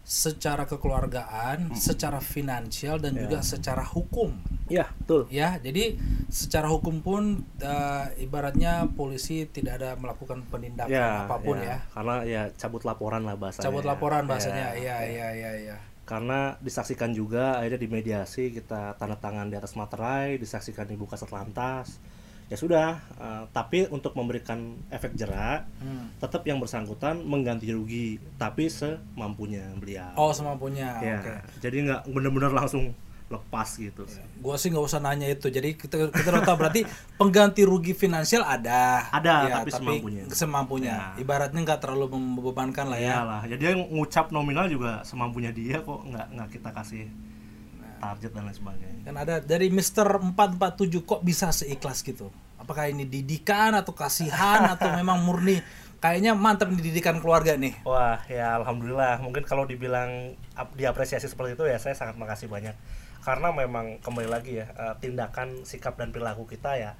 [0.06, 4.38] secara kekeluargaan, secara finansial dan juga secara hukum.
[4.70, 5.26] Ya betul.
[5.34, 5.98] Ya jadi
[6.30, 12.16] secara hukum pun eh, ibaratnya polisi tidak ada melakukan penindakan ya apa pun ya, karena
[12.22, 13.66] ya cabut laporan lah bahasanya.
[13.66, 14.78] Cabut laporan bahasanya.
[14.78, 15.26] Ya, ya.
[15.26, 20.86] ya ya ya karena disaksikan juga akhirnya dimediasi kita tanda tangan di atas materai disaksikan
[20.94, 21.98] ibu kasat lantas
[22.46, 26.14] ya sudah eh, tapi untuk memberikan efek jerak Hmm.
[26.16, 28.06] tetap yang bersangkutan mengganti rugi
[28.36, 32.94] tapi semampunya beliau oh semampunya ya oke jadi nggak benar-benar langsung
[33.26, 34.06] lepas gitu
[34.38, 35.50] Gua sih nggak usah nanya itu.
[35.50, 36.86] Jadi kita kita udah tahu berarti
[37.18, 39.10] pengganti rugi finansial ada.
[39.10, 40.22] Ada, Ya, tapi semampunya.
[40.30, 40.94] semampunya.
[40.94, 41.26] Ya.
[41.26, 43.18] Ibaratnya nggak terlalu membebankan lah ya.
[43.18, 47.10] Iyalah, jadi yang ngucap nominal juga semampunya dia kok nggak nggak kita kasih
[48.06, 49.02] target dan lain sebagainya.
[49.02, 52.30] Kan ada dari Mister 447 kok bisa seikhlas gitu.
[52.56, 55.58] Apakah ini didikan atau kasihan atau memang murni
[55.98, 57.74] kayaknya mantap didikan keluarga nih.
[57.82, 59.18] Wah, ya alhamdulillah.
[59.26, 62.76] Mungkin kalau dibilang ap- diapresiasi seperti itu ya saya sangat makasih banyak.
[63.26, 66.94] Karena memang kembali lagi ya eh, tindakan, sikap dan perilaku kita ya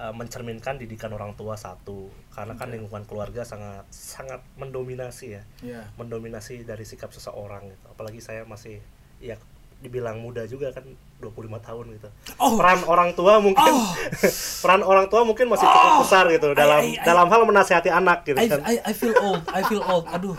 [0.00, 2.08] eh, mencerminkan didikan orang tua satu.
[2.32, 5.42] Karena kan lingkungan keluarga sangat sangat mendominasi ya.
[5.60, 5.82] Iya.
[6.00, 7.84] mendominasi dari sikap seseorang gitu.
[7.92, 8.80] Apalagi saya masih
[9.18, 9.36] ya
[9.78, 10.82] dibilang muda juga kan
[11.18, 12.08] 25 tahun gitu.
[12.34, 12.58] Oh.
[12.58, 13.94] Peran orang tua mungkin Oh.
[14.62, 18.26] peran orang tua mungkin masih cukup besar gitu dalam I- I- dalam hal menasihati anak
[18.26, 18.58] gitu I, kan.
[18.66, 20.06] I, I feel old, I feel old.
[20.10, 20.34] Aduh.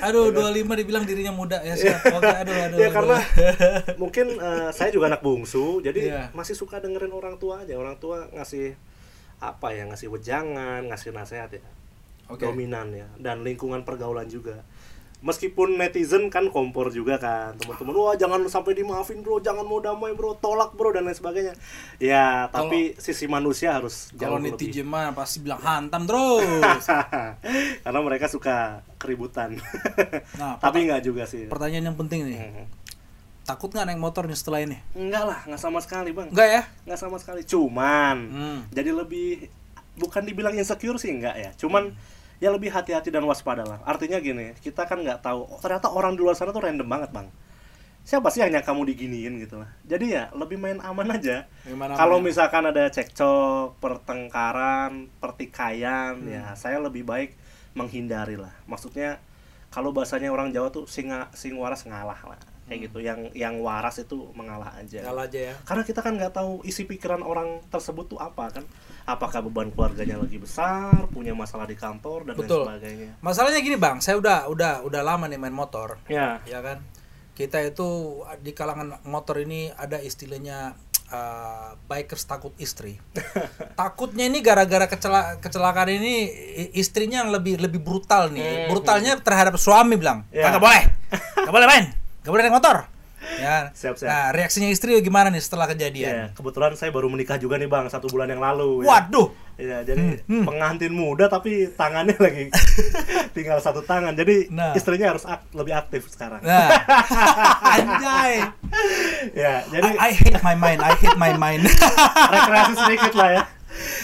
[0.00, 2.00] Aduh, 25 dibilang dirinya muda ya siap.
[2.10, 2.78] Oke, aduh aduh.
[2.80, 2.90] ya aduh.
[2.90, 3.16] karena
[4.02, 6.22] mungkin eh, saya juga anak bungsu jadi Iya.
[6.32, 8.74] masih suka dengerin orang tua aja orang tua ngasih
[9.38, 11.62] apa ya ngasih wejangan ngasih nasihat ya
[12.26, 12.44] Oke.
[12.44, 14.64] dominan ya dan lingkungan pergaulan juga
[15.20, 20.12] meskipun netizen kan kompor juga kan teman-teman wah jangan sampai dimaafin bro jangan mau damai
[20.12, 21.52] bro tolak bro dan lain sebagainya
[21.98, 26.88] ya tapi sisi manusia harus Kalau netizen mah pasti bilang hantam terus.
[27.84, 28.56] karena mereka suka
[28.96, 29.60] keributan
[30.40, 32.38] Nah, tapi nggak juga sih Pertanyaan yang penting nih.
[32.40, 32.64] Mhm.
[33.42, 34.78] Takut nggak naik motor nih setelah ini?
[34.94, 36.62] enggak lah nggak sama sekali bang Enggak ya?
[36.86, 38.58] nggak sama sekali cuman Hmm.
[38.70, 39.50] jadi lebih
[39.96, 41.92] bukan dibilang insecure sih enggak ya cuman
[42.40, 43.78] ya lebih hati-hati dan waspada lah.
[43.84, 45.44] Artinya gini kita kan nggak tahu.
[45.46, 47.28] Oh, ternyata orang di luar sana tuh random banget bang.
[48.00, 49.68] Siapa sih hanya kamu diginiin gitu lah.
[49.84, 51.44] Jadi ya lebih main aman aja.
[51.68, 52.32] Kalau amannya?
[52.32, 56.32] misalkan ada cekcok pertengkaran pertikaian Hmm.
[56.32, 57.36] ya saya lebih baik
[57.76, 58.50] menghindari lah.
[58.64, 59.20] Maksudnya
[59.70, 62.40] kalau bahasanya orang Jawa tuh singa sing waras ngalah lah.
[62.66, 62.98] Kayak gitu.
[63.04, 65.04] Yang yang waras itu mengalah aja.
[65.04, 65.54] Kalah aja ya.
[65.68, 68.64] karena kita kan nggak tahu isi pikiran orang tersebut tuh apa kan
[69.04, 72.64] apakah beban keluarganya lagi besar punya masalah di kantor dan Betul.
[72.64, 76.60] lain sebagainya Masalahnya gini bang, saya udah udah udah lama nih main motor, ya ya
[76.60, 76.80] kan.
[77.30, 80.76] Kita itu di kalangan motor ini ada istilahnya
[81.08, 83.00] uh, bikers takut istri.
[83.80, 86.28] Takutnya ini gara-gara kecela- kecelakaan ini
[86.74, 88.68] istrinya yang lebih lebih brutal nih.
[88.68, 90.52] Brutalnya terhadap suami bilang, Ya.
[90.52, 90.82] kagak boleh,
[91.34, 91.84] kagak boleh main,
[92.20, 92.76] kagak boleh naik motor.
[93.40, 93.56] Ya.
[93.72, 94.06] Siap, siap.
[94.06, 96.10] Nah reaksinya istri gimana nih setelah kejadian?
[96.10, 98.88] ya kebetulan saya baru menikah juga nih bang satu bulan yang lalu ya.
[98.90, 100.44] Waduh, ya jadi Hmm, hmm.
[100.44, 102.52] pengantin muda tapi tangannya lagi
[103.34, 104.72] tinggal satu tangan jadi Nah.
[104.72, 106.68] istrinya harus ak- lebih aktif sekarang nah,
[107.74, 108.34] anjay.
[109.32, 111.64] ya jadi I, I hate my mind, I hate my mind.
[112.26, 113.42] rekreasi sedikit lah ya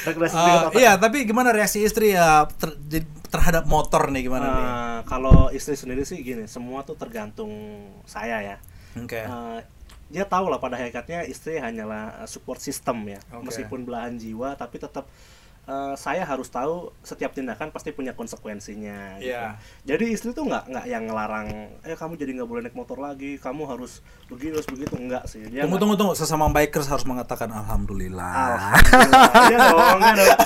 [0.05, 0.79] rekreasi sedikit Uh, otak.
[0.79, 2.79] iya, tapi gimana reaksi istri ya ter-
[3.27, 4.65] terhadap motor nih gimana nih?
[4.65, 7.51] Eh, kalau istri sendiri sih gini semua tuh tergantung
[8.05, 8.57] saya ya
[8.97, 9.21] Oke.
[9.21, 9.61] Eh,
[10.07, 13.51] dia tahu lah pada hakikatnya istri hanyalah support system ya Oke.
[13.51, 15.11] meskipun belahan jiwa tapi tetap
[15.67, 19.29] eh, saya harus tahu setiap tindakan pasti punya konsekuensinya gitu.
[19.29, 19.59] Iya.
[19.83, 21.47] jadi istri tuh nggak nggak yang ngelarang
[21.81, 25.43] eh kamu jadi nggak boleh naik motor lagi kamu harus begini harus begitu enggak sih
[25.45, 28.33] dia Tunggu nggak- tunggu tunggu sesama bikers harus mengatakan alhamdulillah.
[28.55, 29.43] Alhamdulillah.
[29.45, 30.39] Iya dong, iya dong.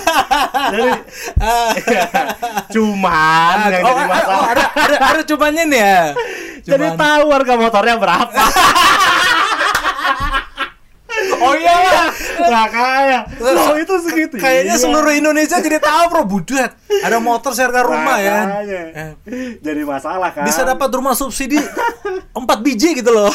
[0.70, 0.88] Jadi
[2.74, 4.36] cuman Ah, yang oh, jadi ada, masalah.
[4.36, 6.00] oh, ada ada ada cumanya nih ya.
[6.62, 8.32] Jadi Cuman- tahu harga motornya berapa.
[11.40, 12.08] Oh iya lah.
[12.42, 14.34] Nah kayak Loh itu segitu.
[14.36, 14.80] Kayaknya Iya.
[14.80, 16.70] seluruh Indonesia jadi tahu bro budet.
[17.00, 18.38] Ada motor seharga rumah ya.
[18.44, 18.82] Makanya.
[18.92, 19.10] Eh,
[19.58, 20.44] Jadi masalah kan.
[20.44, 23.30] bisa dapat rumah subsidi 4 biji gitu loh.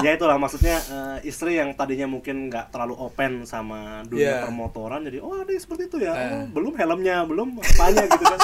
[0.00, 4.36] ya itulah maksudnya eh, istri yang tadinya mungkin nggak terlalu open sama dunia Iya.
[4.44, 6.30] permotoran jadi oh ada yang seperti itu ya Eh.
[6.32, 8.38] oh, belum helmnya belum apanya gitu kan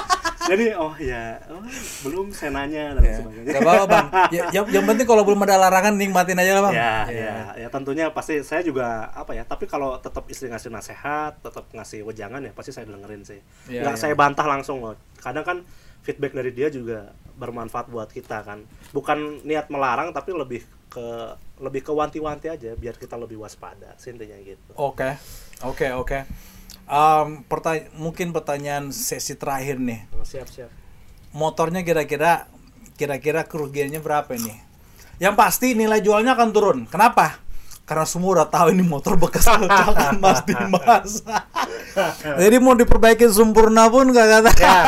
[0.48, 1.62] jadi oh ya oh,
[2.02, 4.06] belum senanya dan Ya, sebagainya Gak apa-apa bang.
[4.30, 6.74] Ya, yang, yang penting kalau belum ada larangan nikmatin aja lah bang.
[6.74, 7.24] ya, Iya.
[7.24, 9.42] ya, ya tentunya pasti saya juga apa ya.
[9.42, 13.40] Tapi kalau tetap istri ngasih nasihat, tetap ngasih wejangan ya pasti saya dengerin sih.
[13.66, 14.02] Iya, Nggak iya.
[14.02, 14.94] saya bantah langsung loh.
[15.18, 15.58] Kadang kan
[16.06, 18.62] feedback dari dia juga bermanfaat buat kita kan.
[18.94, 21.06] Bukan niat melarang tapi lebih ke
[21.60, 23.92] lebih ke wanti-wanti aja biar kita lebih waspada.
[23.98, 24.72] Sih intinya gitu.
[24.78, 25.18] Oke,
[25.60, 26.18] oke, oke.
[26.88, 30.08] Em, pertanya- mungkin pertanyaan sesi terakhir nih.
[30.16, 30.72] Oh, siap siap.
[31.36, 32.48] Motornya kira-kira
[32.96, 34.54] kira-kira kerugiannya berapa ini?
[35.20, 36.78] Yang pasti nilai jualnya akan turun.
[36.88, 37.42] Kenapa?
[37.88, 41.24] Karena semua udah tahu ini motor bekas kecelakaan Mas Dimas.
[42.44, 44.50] Jadi mau diperbaiki sempurna pun gak kata.
[44.60, 44.78] Ya,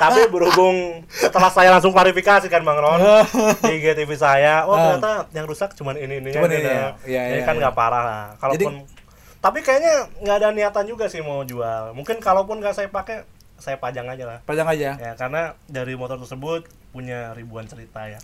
[0.00, 2.98] tapi berhubung setelah saya langsung klarifikasi kan Bang Ron
[3.68, 4.96] di IGTV saya, oh Ah.
[4.96, 6.96] ternyata yang rusak cuman ini ini Cuman ini ya?
[7.04, 7.60] Iya, Jadi iya, kan iya.
[7.60, 8.24] nggak parah lah.
[8.40, 8.88] Kalaupun
[9.36, 11.92] tapi kayaknya nggak ada niatan juga sih mau jual.
[11.94, 13.22] Mungkin kalaupun nggak saya pakai,
[13.60, 14.38] saya pajang aja lah.
[14.42, 14.96] Pajang aja.
[14.98, 18.18] Ya karena dari motor tersebut punya ribuan cerita ya.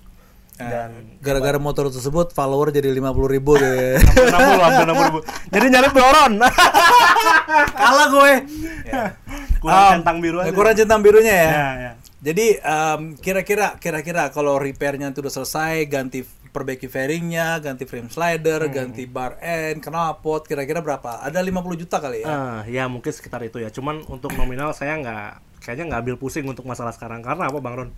[0.53, 3.97] Eh, Dan Gara-gara motor tersebut follower jadi 50 ribu deh.
[3.97, 5.19] hampir 60 hampir 60 ribu.
[5.49, 6.33] Jadi nyari beloron.
[7.83, 8.33] Kalah gue.
[9.59, 10.51] Kurang Um, centang biru aja.
[10.51, 11.49] Kurang centang birunya ya.
[11.49, 11.93] Ya, ya.
[12.23, 18.61] Jadi em, kira-kira kira-kira kalau repairnya itu udah selesai, ganti perbaiki fairingnya, ganti frame slider,
[18.63, 18.71] Hmm.
[18.71, 21.19] ganti bar end, knalpot, kira-kira berapa?
[21.19, 22.29] Ada 50 juta kali ya?
[22.29, 23.71] Ah, ya mungkin sekitar itu ya.
[23.71, 25.27] Cuman untuk nominal saya nggak
[25.63, 27.91] kayaknya nggak ambil pusing untuk masalah sekarang karena apa Bang Ron?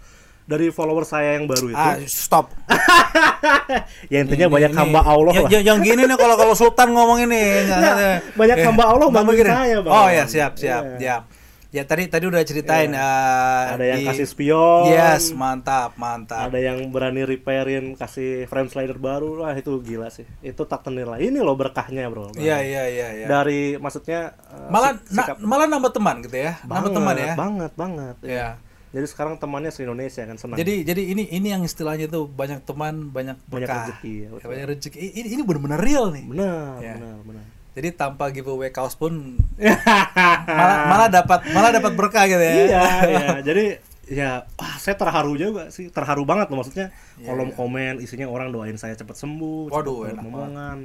[0.45, 2.53] Dari follower saya yang baru itu, Ah, stop.
[4.13, 5.51] ya intinya Ini- banyak ini- hamba Allah yang, lah.
[5.51, 7.43] yang, yang gini nih kalau kalau Sultan ngomong ini.
[7.65, 9.49] nggak- Ya, nggak- banyak eh, hamba Allah begini.
[9.49, 9.93] saya, Bang.
[9.95, 10.99] Oh ya, siap, siap, Iya.
[10.99, 11.23] siap.
[11.71, 13.03] Ya tadi tadi udah ceritain Iya.
[13.03, 16.47] eh, ada yang di- kasih spion Yes, mantap, mantap.
[16.47, 21.19] ada yang berani repairin kasih frame slider baru lah itu gila sih itu tak ternilai
[21.21, 23.27] ini loh berkahnya bro Iya, iya, iya, iya.
[23.27, 26.63] dari maksudnya eh, Malah na- sikap- malah nambah teman gitu ya.
[26.63, 27.35] Nambah teman ya.
[27.35, 28.49] banget banget Iya.
[28.95, 32.63] Jadi sekarang temannya se Indonesia kan senang Jadi jadi ini ini yang istilahnya tuh banyak
[32.63, 33.91] teman, banyak Banyak berkah.
[33.91, 34.49] rezeki, ya, betul.
[34.49, 34.97] banyak rezeki.
[35.13, 36.25] Ini ini benar-benar real nih.
[36.25, 36.95] benar Ya.
[36.97, 39.35] benar benar Jadi tanpa giveaway kaos pun
[40.49, 42.55] malah malah dapat malah dapat berkah gitu ya.
[42.57, 43.65] iya iya jadi
[44.05, 48.77] ya wah, saya terharu juga sih terharu banget loh maksudnya kolom komen isinya orang doain
[48.77, 50.79] saya cepat sembuh Iya, Waduh, cepat enak momongan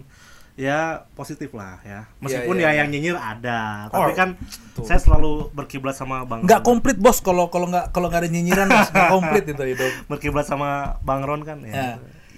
[0.59, 0.79] ya
[1.13, 2.77] positif lah ya meskipun iya, ya iya.
[2.77, 4.29] yang nyinyir ada tapi Oh, kan
[4.75, 4.83] tuh.
[4.83, 6.67] saya selalu berkiblat sama bang Nggak Ron.
[6.67, 8.91] komplit bos kalau kalau nggak kalau nggak ada nyinyiran Bos.
[8.91, 9.91] nggak komplit itu hidup.
[10.05, 10.69] berkiblat sama
[10.99, 11.89] bang Ron kan ya, Ya.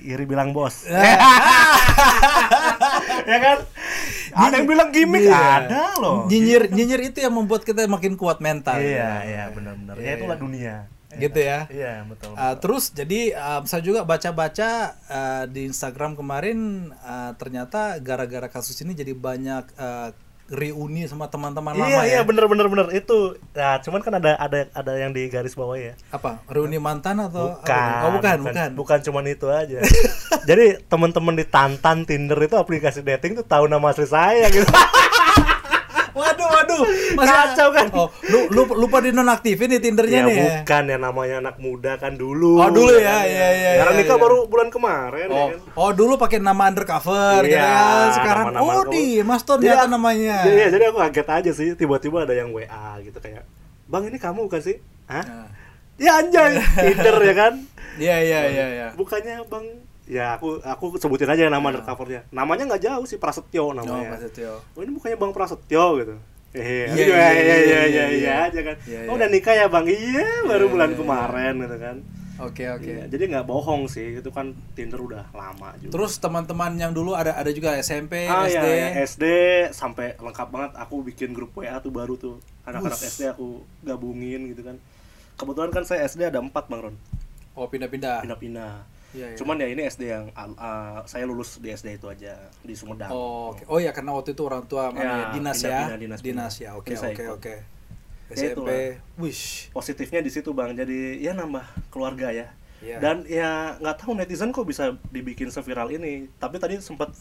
[0.06, 1.02] iri bilang bos Ya.
[3.24, 3.58] ya kan
[4.34, 5.66] ada yang bilang gimmick Iya.
[5.66, 8.78] ada loh Nyinyir nyinyir itu yang membuat kita makin kuat mental.
[8.78, 10.44] iya iya benar-benar Iya, ya itulah iya.
[10.44, 10.76] dunia
[11.20, 11.68] Gitu ya.
[11.68, 18.00] iya betul Uh, terus jadi um, saya juga baca-baca uh, di Instagram kemarin uh, ternyata
[18.00, 20.10] gara-gara kasus ini jadi banyak uh,
[20.52, 22.22] reuni sama teman-teman iya lama iya ya.
[22.28, 25.96] bener bener bener itu nah cuman kan ada ada ada yang di garis bawah ya
[26.12, 26.44] Apa?
[26.52, 28.00] Reuni mantan atau bukan?
[28.04, 28.70] Oh, bukan, bukan.
[28.76, 29.80] bukan cuman itu aja
[30.50, 34.68] jadi teman-teman di Tantan Tinder itu aplikasi dating tuh tahu nama asli saya gitu
[36.12, 36.84] Waduh, waduh.
[37.18, 37.88] Kacau kan?
[37.92, 40.36] Oh, lu, lu lupa dinonaktifin nih ya Tindernya nih.
[40.36, 40.44] ya?
[40.60, 44.00] bukan ya namanya anak muda kan dulu Oh, dulu ya, kan, iya, iya, Karena iya,
[44.00, 44.24] nikah iya.
[44.24, 48.12] baru bulan kemarin ya Oh, kan oh dulu pakai nama undercover gitu Iya, ya.
[48.12, 48.92] Sekarang nama-nama oh kamu.
[48.92, 50.38] di Mas Ton aku- namanya.
[50.44, 52.68] Iya, jadi aku kaget aja sih tiba-tiba ada yang WA
[53.02, 53.44] gitu kayak,
[53.86, 55.24] "Bang, ini kamu bukan sih?" Hah?
[55.24, 55.48] Nah.
[55.96, 57.54] Ya anjay, Tinder ya kan?
[57.96, 58.88] Iya, iya, iya, iya.
[58.92, 59.64] Bukannya Bang
[60.12, 61.72] ya aku aku sebutin aja nama yeah.
[61.72, 64.52] undercovernya namanya nggak jauh sih Prasetyo oh, namanya oh, Prasetyo.
[64.76, 66.16] oh ini bukannya Bang Prasetyo gitu
[66.52, 68.62] eh, iya, iya, eh, iya, iya, iya, iya, iya, iya, iya.
[68.68, 68.76] kan.
[69.08, 69.88] Oh, udah nikah ya bang?
[69.88, 71.64] Iya, baru yeah, bulan yeah, kemarin yeah.
[71.64, 71.98] gitu kan.
[72.44, 72.84] Oke okay, oke.
[72.84, 72.94] Okay.
[73.00, 75.96] Ya, jadi nggak bohong sih, itu kan Tinder udah lama juga.
[75.96, 78.68] Terus teman-teman yang dulu ada ada juga SMP, ah, SD.
[78.68, 79.26] Ya, ya, SD
[79.72, 80.72] sampai lengkap banget.
[80.76, 84.76] Aku bikin grup WA tuh baru tuh anak-anak SD aku gabungin gitu kan.
[85.40, 86.96] Kebetulan kan saya SD ada empat bang Ron.
[87.56, 88.28] Oh pindah-pindah.
[88.28, 89.38] Pindah-pindah Iya, iya.
[89.38, 93.12] Cuman ya ini SD yang uh, saya lulus di SD itu aja di Sumedang.
[93.12, 93.68] Oh, oke.
[93.68, 95.80] oh ya karena waktu itu orang tua mana Ya, ya, dinas ya.
[96.00, 96.50] dinas, Dinas pindah.
[96.64, 96.70] ya.
[96.80, 97.54] Oke, oke, oke.
[98.32, 98.70] Ya, SMP.
[99.20, 99.68] Wish.
[99.76, 100.72] Positifnya di situ Bang.
[100.72, 102.48] Jadi ya nambah keluarga ya.
[102.80, 102.98] Iya.
[103.04, 106.32] Dan ya nggak tahu netizen kok bisa dibikin seviral ini.
[106.40, 107.12] Tapi tadi sempat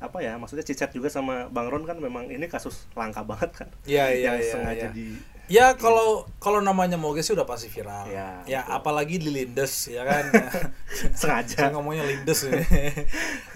[0.00, 3.68] apa ya maksudnya cicat juga sama Bang Ron kan memang ini kasus langka banget kan
[3.84, 4.96] Iya, iya, yang iya, sengaja iya.
[4.96, 5.06] di
[5.50, 8.06] Ya kalau kalau namanya Moge sih udah pasti viral.
[8.06, 8.76] Ya, ya betul.
[8.78, 10.30] apalagi di Lindes ya kan.
[11.18, 12.62] sengaja Saya ngomongnya Lindes ini.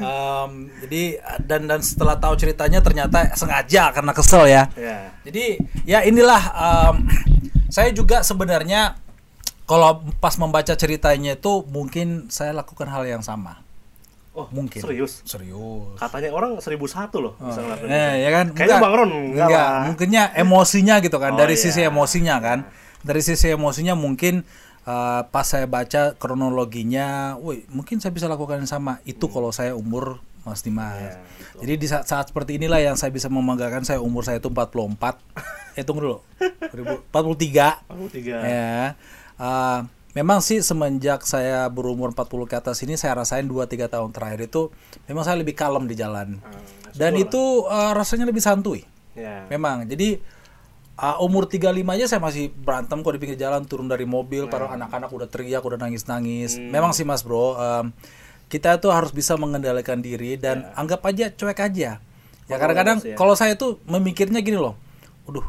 [0.02, 0.50] Em,
[0.82, 1.02] jadi
[1.46, 4.66] dan dan setelah tahu ceritanya ternyata sengaja karena kesel ya.
[4.74, 7.06] ya Jadi ya inilah em,
[7.70, 8.98] saya juga sebenarnya
[9.70, 13.62] kalau pas membaca ceritanya itu mungkin saya lakukan hal yang sama.
[14.34, 14.82] Oh Mungkin.
[14.82, 15.94] serius Serius.
[15.96, 16.74] katanya orang 1001
[17.22, 18.46] loh Oh, bisa ngelakuin eh, ya kan?
[18.50, 18.78] Kayaknya.
[18.82, 19.82] Bang Ron enggak Enggak, lah.
[19.86, 21.32] mungkinnya emosinya gitu kan.
[21.34, 21.62] Oh, Dari iya.
[21.62, 22.58] sisi emosinya kan.
[23.00, 24.42] Dari sisi emosinya mungkin
[24.84, 28.98] eh, pas saya baca kronologinya, woi, mungkin saya bisa lakukan yang sama.
[29.06, 30.98] Itu kalau saya umur Mas Dimas.
[30.98, 31.24] Hmm.
[31.54, 31.58] Betul.
[31.64, 34.76] Jadi di saat, saat seperti inilah yang saya bisa membanggakan saya umur saya itu 44.
[35.78, 36.18] eh tunggu dulu.
[37.08, 37.14] 43.
[37.14, 37.32] aku
[38.10, 38.98] tiga Ya.
[39.40, 39.78] Eh,
[40.14, 44.46] memang sih semenjak saya berumur 40 ke atas ini saya rasain 2 3 tahun terakhir
[44.46, 44.70] itu
[45.10, 46.38] memang saya lebih kalem di jalan.
[46.40, 46.54] Ah,
[46.94, 48.86] Dan itu eh, rasanya lebih santuy.
[49.18, 49.90] ya Memang.
[49.90, 50.22] Jadi
[50.98, 54.70] uh, umur 35 aja saya masih berantem kok di pinggir jalan turun dari mobil para
[54.70, 56.58] anak-anak udah teriak udah nangis-nangis.
[56.58, 57.86] Memang sih Mas Bro, um,
[58.46, 61.98] kita tuh harus bisa mengendalikan diri dan anggap aja cuek aja.
[62.44, 63.16] Ya kadang-kadang ya.
[63.16, 64.76] kalau saya tuh memikirnya gini loh.
[65.24, 65.46] Waduh,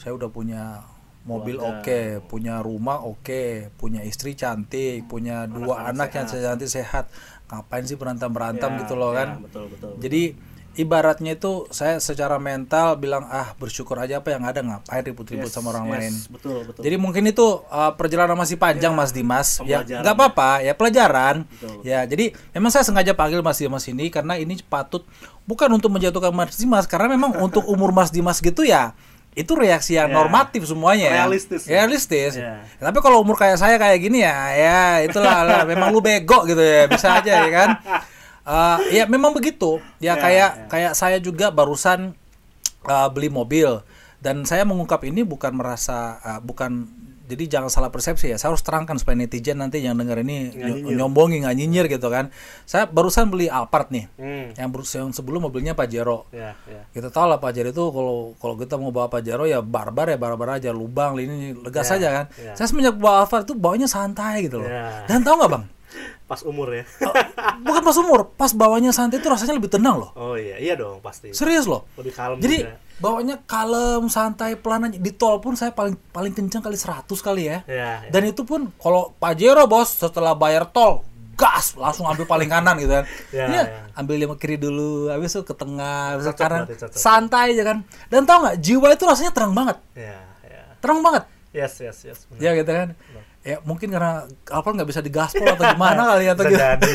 [0.00, 0.82] saya udah punya
[1.28, 7.12] mobil oke, punya rumah oke, punya istri cantik, punya dua anak yang cantik sehat.
[7.48, 9.28] Ngapain sih berantem-berantem gitu loh ya, kan?
[9.40, 10.36] betul betul Jadi
[10.76, 15.74] ibaratnya itu saya secara mental bilang ah bersyukur aja apa yang ada ngapain ribut-ribut sama
[15.74, 16.14] orang Yes, lain.
[16.30, 19.58] betul betul Jadi mungkin itu uh, perjalanan masih panjang Mas Dimas.
[19.66, 21.48] Ya nggak apa-apa ya pelajaran.
[21.50, 21.82] Betul.
[21.82, 25.02] Ya jadi memang saya sengaja panggil Mas Dimas ini karena ini patut
[25.50, 28.94] bukan untuk menjatuhkan Mas Dimas karena memang untuk umur Mas Dimas gitu ya
[29.38, 30.18] itu reaksi yang Ya.
[30.18, 31.14] normatif semuanya ya.
[31.22, 31.62] Realistis.
[31.64, 32.58] realistis Ya.
[32.76, 36.58] tapi kalau umur kayak saya kayak gini ya ya itulah lah, memang lu bego gitu
[36.58, 37.70] ya bisa aja ya kan
[38.42, 40.66] Eh, ya memang begitu ya, Ya, kayak ya.
[40.66, 42.16] kayak saya juga barusan
[42.82, 43.84] uh, beli mobil
[44.18, 46.88] dan saya mengungkap ini bukan merasa uh, bukan
[47.28, 48.36] jadi jangan salah persepsi ya.
[48.36, 52.08] Saya harus terangkan supaya netizen nanti yang denger ini Nggak ny- nyombongin nggak nyinyir gitu
[52.08, 52.32] kan.
[52.64, 54.08] Saya barusan beli Alphard nih.
[54.16, 54.56] Hmm.
[54.56, 56.24] Yang, yang sebelum mobilnya Pajero.
[56.30, 56.88] Ya, ya.
[56.88, 60.56] Kita tahu lah Pajero itu kalau kalau kita mau bawa Pajero ya barbar ya barbar
[60.56, 62.24] aja lubang ini legas Ya, aja kan.
[62.34, 62.52] ya.
[62.54, 64.66] Saya semenjak bawa Alphard itu bawanya santai gitu loh.
[64.66, 65.04] Ya.
[65.04, 65.64] Dan tahu nggak bang?
[66.28, 66.84] Pas umur ya.
[67.08, 67.14] Oh,
[67.64, 70.10] bukan pas umur, pas bawanya santai itu rasanya lebih tenang loh.
[70.12, 71.32] Oh iya, iya dong pasti.
[71.32, 71.88] Serius loh.
[71.96, 72.76] Lebih kalem Jadi juga.
[73.00, 75.00] bawanya kalem, santai, pelan aja.
[75.00, 77.64] Di tol pun saya paling paling kencang kali 100 kali ya.
[77.64, 78.12] Ya, ya.
[78.12, 81.00] Dan itu pun kalau Pajero bos setelah bayar tol
[81.38, 83.08] gas langsung ambil paling kanan gitu kan.
[83.38, 83.64] Ya, ya.
[83.96, 86.68] ambil yang kiri dulu, habis itu ke tengah, habis ke kanan.
[86.68, 86.92] berarti.
[86.92, 87.78] Santai aja kan.
[88.12, 89.80] Dan tau nggak jiwa itu rasanya terang banget.
[89.96, 90.62] Ya, ya.
[90.84, 91.24] Terang banget.
[91.56, 92.18] Yes, yes, yes.
[92.28, 92.40] benar.
[92.44, 92.88] Ya gitu kan.
[93.48, 96.88] Ya mungkin karena Alphard nggak bisa digaspol atau gimana kali atau Bisa gitu.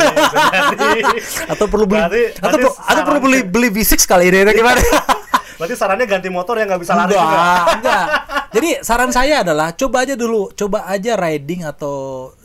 [0.77, 1.01] jadi,
[1.49, 4.53] atau perlu beli Berarti- atau, berarti per- atau perlu beli beli V6 kali ini atau
[4.53, 4.81] gimana?
[5.53, 7.25] Berarti sarannya ganti motor yang nggak bisa lari juga.
[7.25, 8.05] enggak, enggak.
[8.53, 11.95] Jadi saran saya adalah coba aja dulu, coba aja riding atau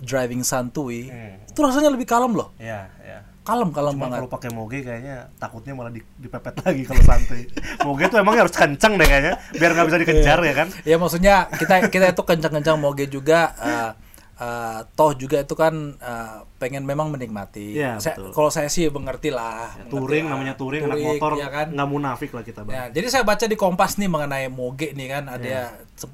[0.01, 1.13] driving santuy.
[1.13, 1.45] Hmm.
[1.45, 2.57] Itu rasanya lebih kalem loh.
[2.57, 3.19] Iya, iya.
[3.49, 4.19] Kalem, kalem Cuma banget.
[4.19, 7.49] kalau pakai moge kayaknya takutnya malah di- dipepet lagi kalau santai.
[7.81, 10.69] moge tuh emang harus kenceng deh kayaknya, biar nggak bisa dikejar ya kan.
[10.85, 13.91] Ya maksudnya kita kita itu kencang-kencang moge juga eh,
[14.37, 17.73] eh, toh juga itu kan eh, pengen memang menikmati.
[17.75, 18.31] Iya, Saya- betul.
[18.33, 19.73] kalau saya sih mengerti lah.
[19.79, 20.31] mengerti Touring lah.
[20.31, 21.67] namanya touring, anak Touring, motor ya kan.
[21.71, 22.75] nggak munafik lah kita bang.
[22.75, 25.65] Ya, jadi saya baca di Kompas nih mengenai Moge nih kan ada Iya.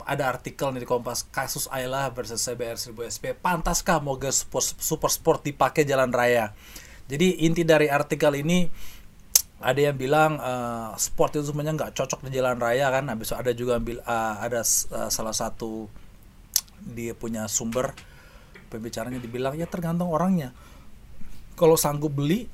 [0.07, 3.35] ada artikel nih di Kompas kasus Ayla versus CBR 1000 SP.
[3.35, 6.55] Pantaskah Moge super, super sport dipakai jalan raya?
[7.05, 8.65] Jadi inti dari artikel ini
[9.61, 13.09] ada yang bilang eh, sport itu sebenarnya nggak cocok di jalan raya kan.
[13.09, 14.01] Habis ada juga eh,
[14.41, 15.89] ada eh, salah satu
[16.85, 17.97] dia punya sumber
[18.69, 20.53] pembicaranya dibilang ya tergantung orangnya.
[21.55, 22.51] Kalau sanggup beli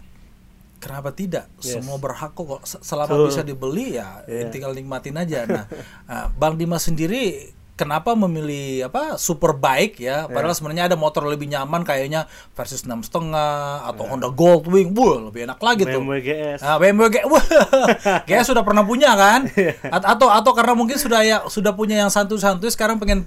[0.79, 1.49] kenapa tidak?
[1.61, 1.79] Yes.
[1.79, 2.63] Semua berhak kok kok.
[2.69, 3.27] Se- Selama Betul.
[3.33, 4.49] bisa dibeli ya Iya.
[4.49, 5.45] tinggal nikmatin aja.
[5.49, 5.65] Nah,
[6.41, 10.29] Bang Dimas sendiri kenapa memilih apa super bike ya?
[10.29, 15.49] Padahal sebenarnya ada motor lebih nyaman kayaknya versus enam setengah atau Honda Goldwing, Wuh, lebih
[15.49, 15.97] enak lagi tuh.
[15.99, 16.61] BMW GS.
[16.61, 17.45] Nah, BMW G, wah,
[18.29, 19.49] GS sudah pernah punya kan?
[19.89, 23.25] A- atau atau karena mungkin sudah ya sudah punya yang santuy-santuy sekarang pengen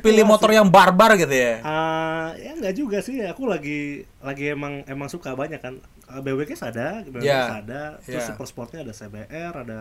[0.00, 1.62] pilih motor yang barbar gitu ya?
[1.62, 3.22] Ah, ya nggak juga sih.
[3.22, 5.78] Aku lagi lagi emang emang suka banyak kan.
[6.04, 7.38] Ah, BMW GS ada, BMW Ya.
[7.40, 7.82] GS ada.
[8.02, 8.28] Terus Ya.
[8.28, 9.80] super sportnya ada CBR, ada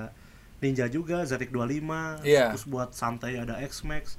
[0.61, 2.21] Ninja juga, Zetik 25.
[2.21, 2.53] Ya.
[2.53, 4.15] Terus buat santai ada X-Max.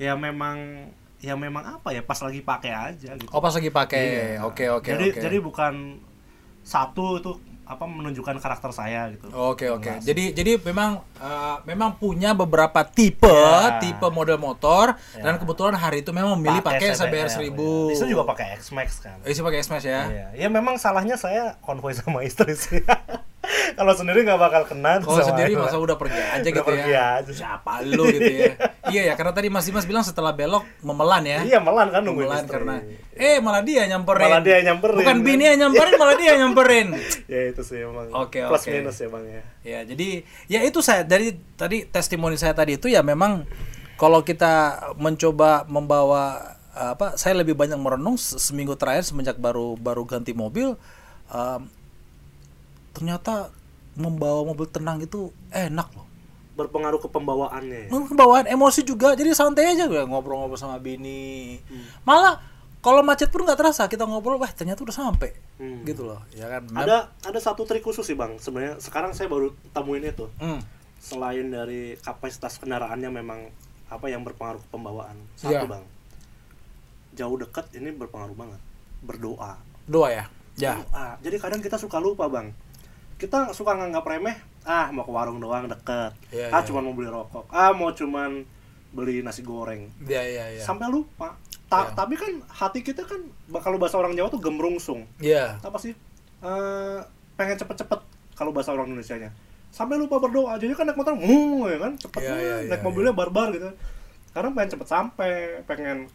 [0.00, 0.88] Ya memang
[1.20, 3.30] ya memang apa ya pas lagi pakai aja gitu.
[3.30, 4.02] Oh pas lagi pakai,
[4.34, 4.42] Iya.
[4.42, 5.20] oke oke jadi oke.
[5.20, 6.02] jadi bukan
[6.62, 9.30] satu itu apa menunjukkan karakter saya gitu.
[9.30, 9.86] Oke oke.
[9.86, 10.08] Enggak sih.
[10.10, 13.78] Jadi jadi memang eh, memang punya beberapa tipe Ya.
[13.78, 15.22] tipe model motor Ya.
[15.22, 17.94] dan kebetulan hari itu memang memilih pakai CBR 1000.
[17.94, 18.02] ya.
[18.02, 19.16] Itu juga pakai X-Max kan.
[19.22, 20.02] Eh, Isi pakai Smash ya.
[20.10, 22.82] Iya, ya memang salahnya saya konvoy sama istri sih.
[23.72, 24.98] Kalau sendiri nggak bakal kena.
[24.98, 27.06] Kalau sendiri masa udah pergi aja Udah gitu pergi ya.
[27.18, 27.32] aja.
[27.32, 28.52] Siapa lu gitu ya.
[28.88, 31.38] iya ya karena tadi Mas Dimas bilang setelah belok memelan ya.
[31.42, 32.54] Iya melan kan nungguin Memelan istri.
[32.54, 32.74] karena
[33.12, 34.24] eh malah dia nyamperin.
[34.24, 35.22] Malah dia nyamperin, Bukan kan?
[35.22, 36.86] bini yang nyamperin malah dia nyamperin.
[37.32, 38.70] ya itu sih emang Oke, plus oke.
[38.70, 39.42] minus ya bang ya.
[39.62, 40.08] Ya, jadi
[40.46, 43.44] ya itu saya dari tadi testimoni saya tadi itu ya memang
[43.94, 44.52] kalau kita
[44.96, 50.72] mencoba membawa apa saya lebih banyak merenung se- seminggu terakhir semenjak baru baru ganti mobil
[51.28, 51.60] em,
[52.92, 53.52] ternyata
[53.94, 56.06] membawa mobil tenang itu enak loh.
[56.52, 57.88] Berpengaruh ke pembawaannya.
[57.88, 57.98] ya.
[58.12, 61.56] Bawaan emosi juga jadi santai aja gue ngobrol-ngobrol sama bini.
[62.02, 62.40] Malah
[62.78, 65.86] kalau macet pun nggak terasa kita ngobrol wah ternyata udah sampai Hmm.
[65.86, 66.66] gitu loh ya kan.
[66.74, 68.34] Ada ada satu trik khusus sih bang.
[68.36, 70.26] Sebenarnya sekarang saya baru temuin itu.
[70.36, 70.58] Hmm.
[70.98, 73.48] Selain dari kapasitas kendaraannya memang
[73.86, 75.14] apa yang berpengaruh ke pembawaan.
[75.34, 75.70] Satu Iya.
[75.70, 75.84] bang.
[77.12, 78.60] Jauh dekat ini berpengaruh banget.
[79.00, 79.60] Berdoa.
[79.84, 80.24] Doa ya.
[80.54, 80.80] Ya.
[80.90, 82.52] Ah, jadi kadang kita suka lupa bang.
[83.22, 84.34] Kita suka nganggap remeh.
[84.66, 86.10] Ah mau ke warung doang deket.
[86.34, 86.66] Iya, ah iya.
[86.66, 87.46] cuman mau beli rokok.
[87.54, 88.42] Ah mau cuman
[88.90, 89.86] beli nasi goreng.
[90.02, 90.62] Ya ya ya.
[90.62, 91.38] Sampai lupa.
[91.70, 91.94] Ta- Iya.
[91.94, 93.22] Tapi kan hati kita kan
[93.62, 95.06] kalau bahasa orang Jawa tuh gemrungsung.
[95.22, 95.54] Ya.
[95.62, 95.94] Apa sih?
[96.42, 96.98] Eh,
[97.38, 98.00] pengen cepet-cepet
[98.34, 99.30] kalau bahasa orang Indonesia nya.
[99.70, 100.58] Sampai lupa berdoa.
[100.58, 103.70] Jadi kan naik motor, hmm, ya kan, cepet Iya, iya, naik iya, mobilnya barbar gitu.
[104.34, 105.32] Karena pengen cepet sampai,
[105.64, 106.10] pengen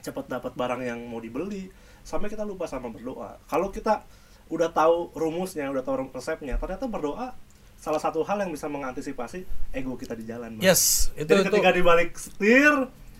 [0.00, 1.70] cepet dapat barang yang mau dibeli.
[2.02, 3.38] Sampai kita lupa sama berdoa.
[3.46, 4.02] Kalau kita
[4.54, 7.34] udah tahu rumusnya, udah tahu resepnya, ternyata berdoa
[7.74, 10.56] salah satu hal yang bisa mengantisipasi ego kita di jalan.
[10.56, 10.62] Bang.
[10.62, 11.48] Yes, itu Jadi itu.
[11.50, 12.72] ketika dibalik setir,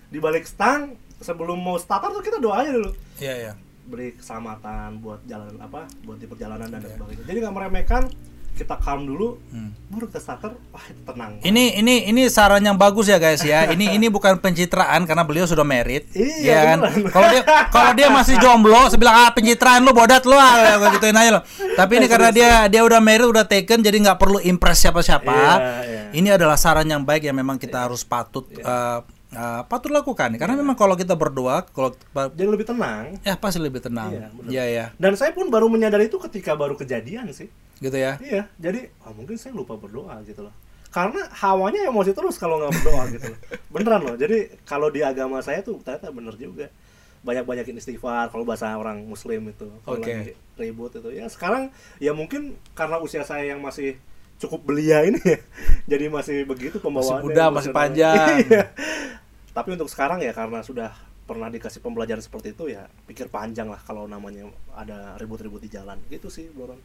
[0.08, 2.90] dibalik stang, sebelum mau starter tuh kita doanya dulu.
[3.18, 3.52] Iya ya.
[3.84, 6.96] Beri keselamatan buat jalan apa, buat di perjalanan dan Iya.
[6.96, 7.24] sebagainya.
[7.26, 8.02] Jadi nggak meremehkan,
[8.54, 9.74] kita calm dulu, Hmm.
[9.90, 11.42] baru kita starter, wah itu tenang.
[11.42, 13.66] Ini ini ini saran yang bagus ya guys ya.
[13.66, 16.06] Ini ini bukan pencitraan karena beliau sudah married.
[16.14, 16.78] Iya, ya kan.
[17.10, 20.88] Kalau dia kalau dia masih jomblo, saya bilang ah pencitraan lu bodat lu ah gua
[20.94, 21.40] gituin aja lo.
[21.74, 25.34] Tapi ini karena dia dia udah married, udah taken jadi nggak perlu impress siapa-siapa.
[25.34, 26.02] Iya, iya.
[26.14, 28.98] Ini adalah saran yang baik yang memang kita harus patut eh,
[29.34, 33.18] uh, patut lakukan karena memang kalau kita berdoa kalau Jadi lebih tenang.
[33.26, 34.14] ya pasti lebih tenang.
[34.14, 34.26] Iya.
[34.46, 37.50] Iya ya, Dan saya pun baru menyadari itu ketika baru kejadian sih.
[37.84, 38.16] Gitu ya.
[38.24, 40.54] Iya, jadi ah, mungkin saya lupa berdoa gitu loh.
[40.88, 43.40] Karena hawanya emosi terus kalau nggak berdoa gitu loh.
[43.68, 44.16] Beneran loh.
[44.16, 46.72] Jadi kalau di agama saya tuh ternyata bener juga.
[47.24, 49.68] Banyak-banyakin istighfar kalau bahasa orang muslim itu.
[49.84, 50.12] Kalau Oke.
[50.12, 51.08] lagi ribut itu.
[51.12, 53.96] Ya sekarang ya mungkin karena usia saya yang masih
[54.40, 55.38] cukup belia ini ya.
[55.96, 57.24] Jadi masih begitu pembawaannya.
[57.24, 58.40] muda, masih panjang.
[58.44, 58.72] Iya.
[59.54, 60.90] Tapi untuk sekarang ya karena sudah
[61.24, 64.44] pernah dikasih pembelajaran seperti itu ya pikir panjang lah kalau namanya
[64.76, 66.76] ada ribut-ribut di jalan gitu sih Boron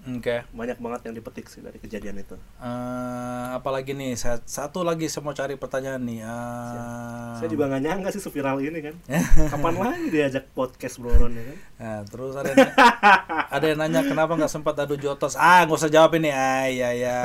[0.00, 0.48] Oke.
[0.56, 2.32] banyak banget yang dipetik sih dari kejadian itu.
[2.56, 6.24] Eh, apalagi nih, saya, satu lagi saya mau cari pertanyaan nih.
[6.24, 8.94] Eh, Saya juga nggak nyangka sih seviral ini kan.
[9.52, 11.56] Kapan lagi diajak podcast Broron ya kan?
[11.76, 12.72] Nah, terus ada yang,
[13.60, 15.36] ada yang nanya kenapa nggak sempat adu jotos.
[15.36, 16.32] Ah, nggak usah jawab ini.
[16.32, 17.18] Ah, iya ya.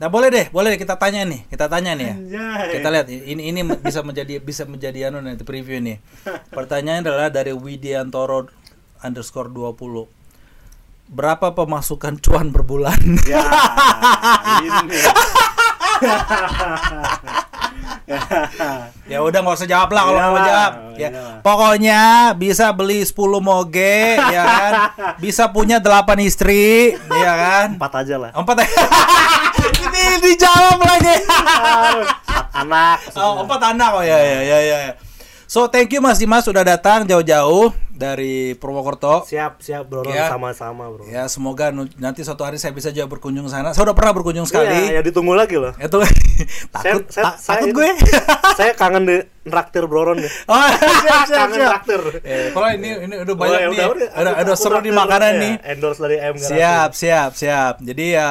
[0.00, 1.44] Nah, boleh deh, boleh deh kita tanya nih.
[1.46, 2.14] Kita tanya nih ya.
[2.16, 2.68] Anjay.
[2.80, 6.00] Kita lihat ini ini bisa menjadi bisa menjadi anu nanti preview nih.
[6.56, 8.48] Pertanyaannya adalah dari Widiantoro
[9.04, 10.19] underscore 20.
[11.10, 12.94] Berapa pemasukan cuan per bulan?
[13.26, 13.42] Ya,
[14.62, 14.98] ini.
[19.06, 20.72] ya udah nggak usah jawab lah kalau Iya mau jawab.
[20.94, 21.40] iya Ya, lah.
[21.40, 22.00] pokoknya
[22.36, 24.72] bisa beli 10 moge, ya kan?
[25.16, 25.88] Bisa punya 8
[26.20, 27.66] istri, ya kan?
[27.74, 28.30] Empat aja lah.
[28.30, 28.56] Empat
[29.80, 31.16] ini dijawab lagi.
[31.24, 32.96] Empat anak.
[33.16, 34.92] oh, empat anak oh ya ya ya ya.
[35.50, 39.26] So thank you Mas Dimas sudah datang jauh-jauh dari Purwokerto.
[39.26, 40.30] Siap, siap Broron Ya.
[40.30, 41.02] sama-sama bro.
[41.04, 43.74] Ya semoga nanti suatu hari saya bisa juga berkunjung sana.
[43.74, 44.70] Saya udah pernah berkunjung sekali.
[44.70, 45.74] Iya, ya ditunggu lagi loh.
[45.74, 45.98] Itu
[46.74, 47.88] takut saya- ta- saya- takut gue.
[48.60, 50.30] Saya kangen di traktir Broron nih.
[50.52, 50.54] oh
[51.02, 51.70] siap siap Kangen siap.
[51.74, 52.02] traktir.
[52.22, 53.74] Eh, kalau ini ini udah Oh, banyak ya nih.
[53.74, 55.54] udah, udah, Ada ada aku seru di makanan ya, nih.
[55.66, 56.34] Endorse dari M.
[56.38, 57.74] Siap, siap, siap.
[57.82, 58.30] Jadi ya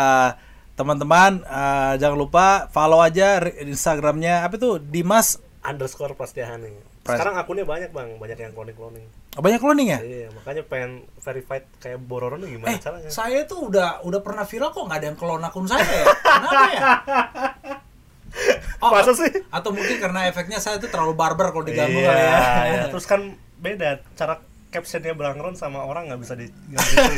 [0.74, 5.36] teman-teman eh, jangan lupa follow aja Instagramnya apa tuh Dimas.
[5.60, 6.72] Underscore Prastiahani.
[6.72, 9.06] Pras- Sekarang akunnya banyak bang, banyak yang cloning-cloning.
[9.38, 10.00] Oh, banyak cloning ya?
[10.02, 13.10] Iya, makanya pengen verified kayak Bororon gimana Eh, caranya?
[13.10, 16.06] saya tuh udah udah pernah viral kok nggak ada yang clone akun saya ya?
[16.06, 16.82] Kenapa ya?
[18.80, 19.28] Oh, Masa sih?
[19.52, 22.40] Atau mungkin karena efeknya saya tuh terlalu barbar kalau diganggu iya, kali ya.
[22.64, 22.84] iya.
[22.88, 23.22] Terus kan
[23.60, 24.40] beda cara
[24.70, 26.46] captionnya Bang Ron sama orang nggak bisa di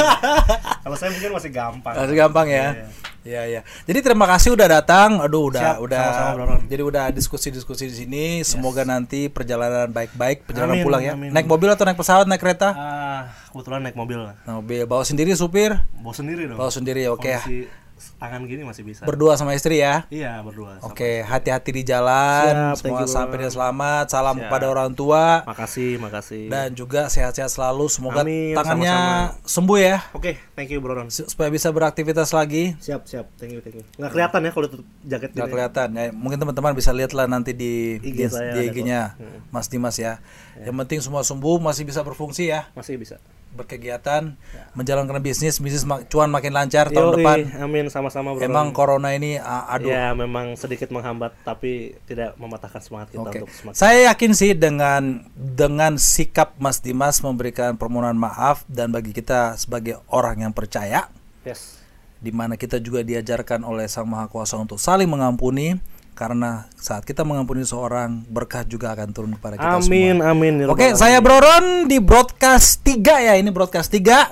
[0.84, 1.94] Kalau saya mungkin masih gampang.
[1.94, 2.68] Masih gampang ya.
[2.74, 2.86] Iya.
[3.22, 3.62] Iya, iya.
[3.86, 5.22] Jadi terima kasih udah datang.
[5.22, 6.62] Aduh, udah Siap, udah sama-sama, Bro Ron.
[6.66, 8.26] jadi udah diskusi-diskusi di sini.
[8.42, 11.14] Semoga nanti perjalanan baik-baik, perjalanan Amin, pulang ya.
[11.14, 11.30] amin.
[11.30, 12.74] Naik mobil atau naik pesawat, naik kereta?
[12.74, 13.22] Ah,
[13.54, 16.58] kebetulan naik mobil mobil bawa sendiri supir, Bawa sendiri dong.
[16.58, 17.22] bawa sendiri oke.
[17.22, 17.70] Kondisi
[18.18, 19.04] tangan gini masih bisa.
[19.04, 20.06] Berdua sama istri ya.
[20.10, 20.78] iya, berdua.
[20.82, 22.74] Oke, hati-hati di jalan.
[22.74, 24.06] Siap, Semua sampai dengan selamat.
[24.10, 24.44] Salam Siap.
[24.48, 26.50] kepada orang tua Makasih, makasih.
[26.50, 27.86] dan juga sehat-sehat selalu.
[27.88, 29.48] Semoga Amin, tangannya sama-sama.
[29.48, 31.08] sembuh ya Oke, thank you Bro Ron.
[31.12, 32.74] supaya bisa beraktivitas lagi.
[32.78, 33.26] Siap, siap.
[33.38, 33.84] Thank you, thank you.
[33.98, 35.52] Nggak kelihatan ya kalau tutup jaket Gak gini.
[35.52, 36.04] kelihatan ya.
[36.12, 39.24] Mungkin teman-teman bisa lihat lah nanti di IG di, IG-nya kok.
[39.24, 39.40] Hmm.
[39.52, 40.18] Mas Dimas ya.
[40.62, 43.18] Yang penting semua sembuh, masih bisa berfungsi ya, Masih bisa.
[43.52, 44.34] Berkegiatan,
[44.72, 47.40] menjalankan bisnis, bisnis mak- cuan makin lancar tahun Yoi, depan.
[47.60, 48.74] Amin sama-sama Bro Emang Ron.
[48.74, 49.88] corona ini a- aduh.
[49.88, 53.38] Ya, memang sedikit menghambat tapi tidak mematahkan semangat kita Oke.
[53.40, 55.04] untuk semakin Saya yakin sih dengan
[55.36, 61.78] dengan sikap Mas Dimas memberikan permohonan maaf dan bagi kita sebagai orang yang percaya Yes.
[62.18, 65.76] di mana kita juga diajarkan oleh Sang Maha Kuasa untuk saling mengampuni
[66.22, 70.30] karena saat kita mengampuni seorang berkah juga akan turun kepada kita Amin, semua.
[70.38, 70.54] amin.
[70.62, 71.18] ya Oke, saya.
[71.18, 73.34] Broron di broadcast 3 ya.
[73.42, 74.30] Ini broadcast 3.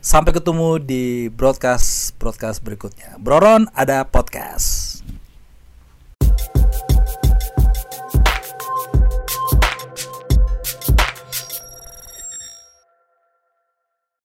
[0.00, 3.20] Sampai ketemu di broadcast broadcast berikutnya.
[3.20, 4.97] Broron ada podcast.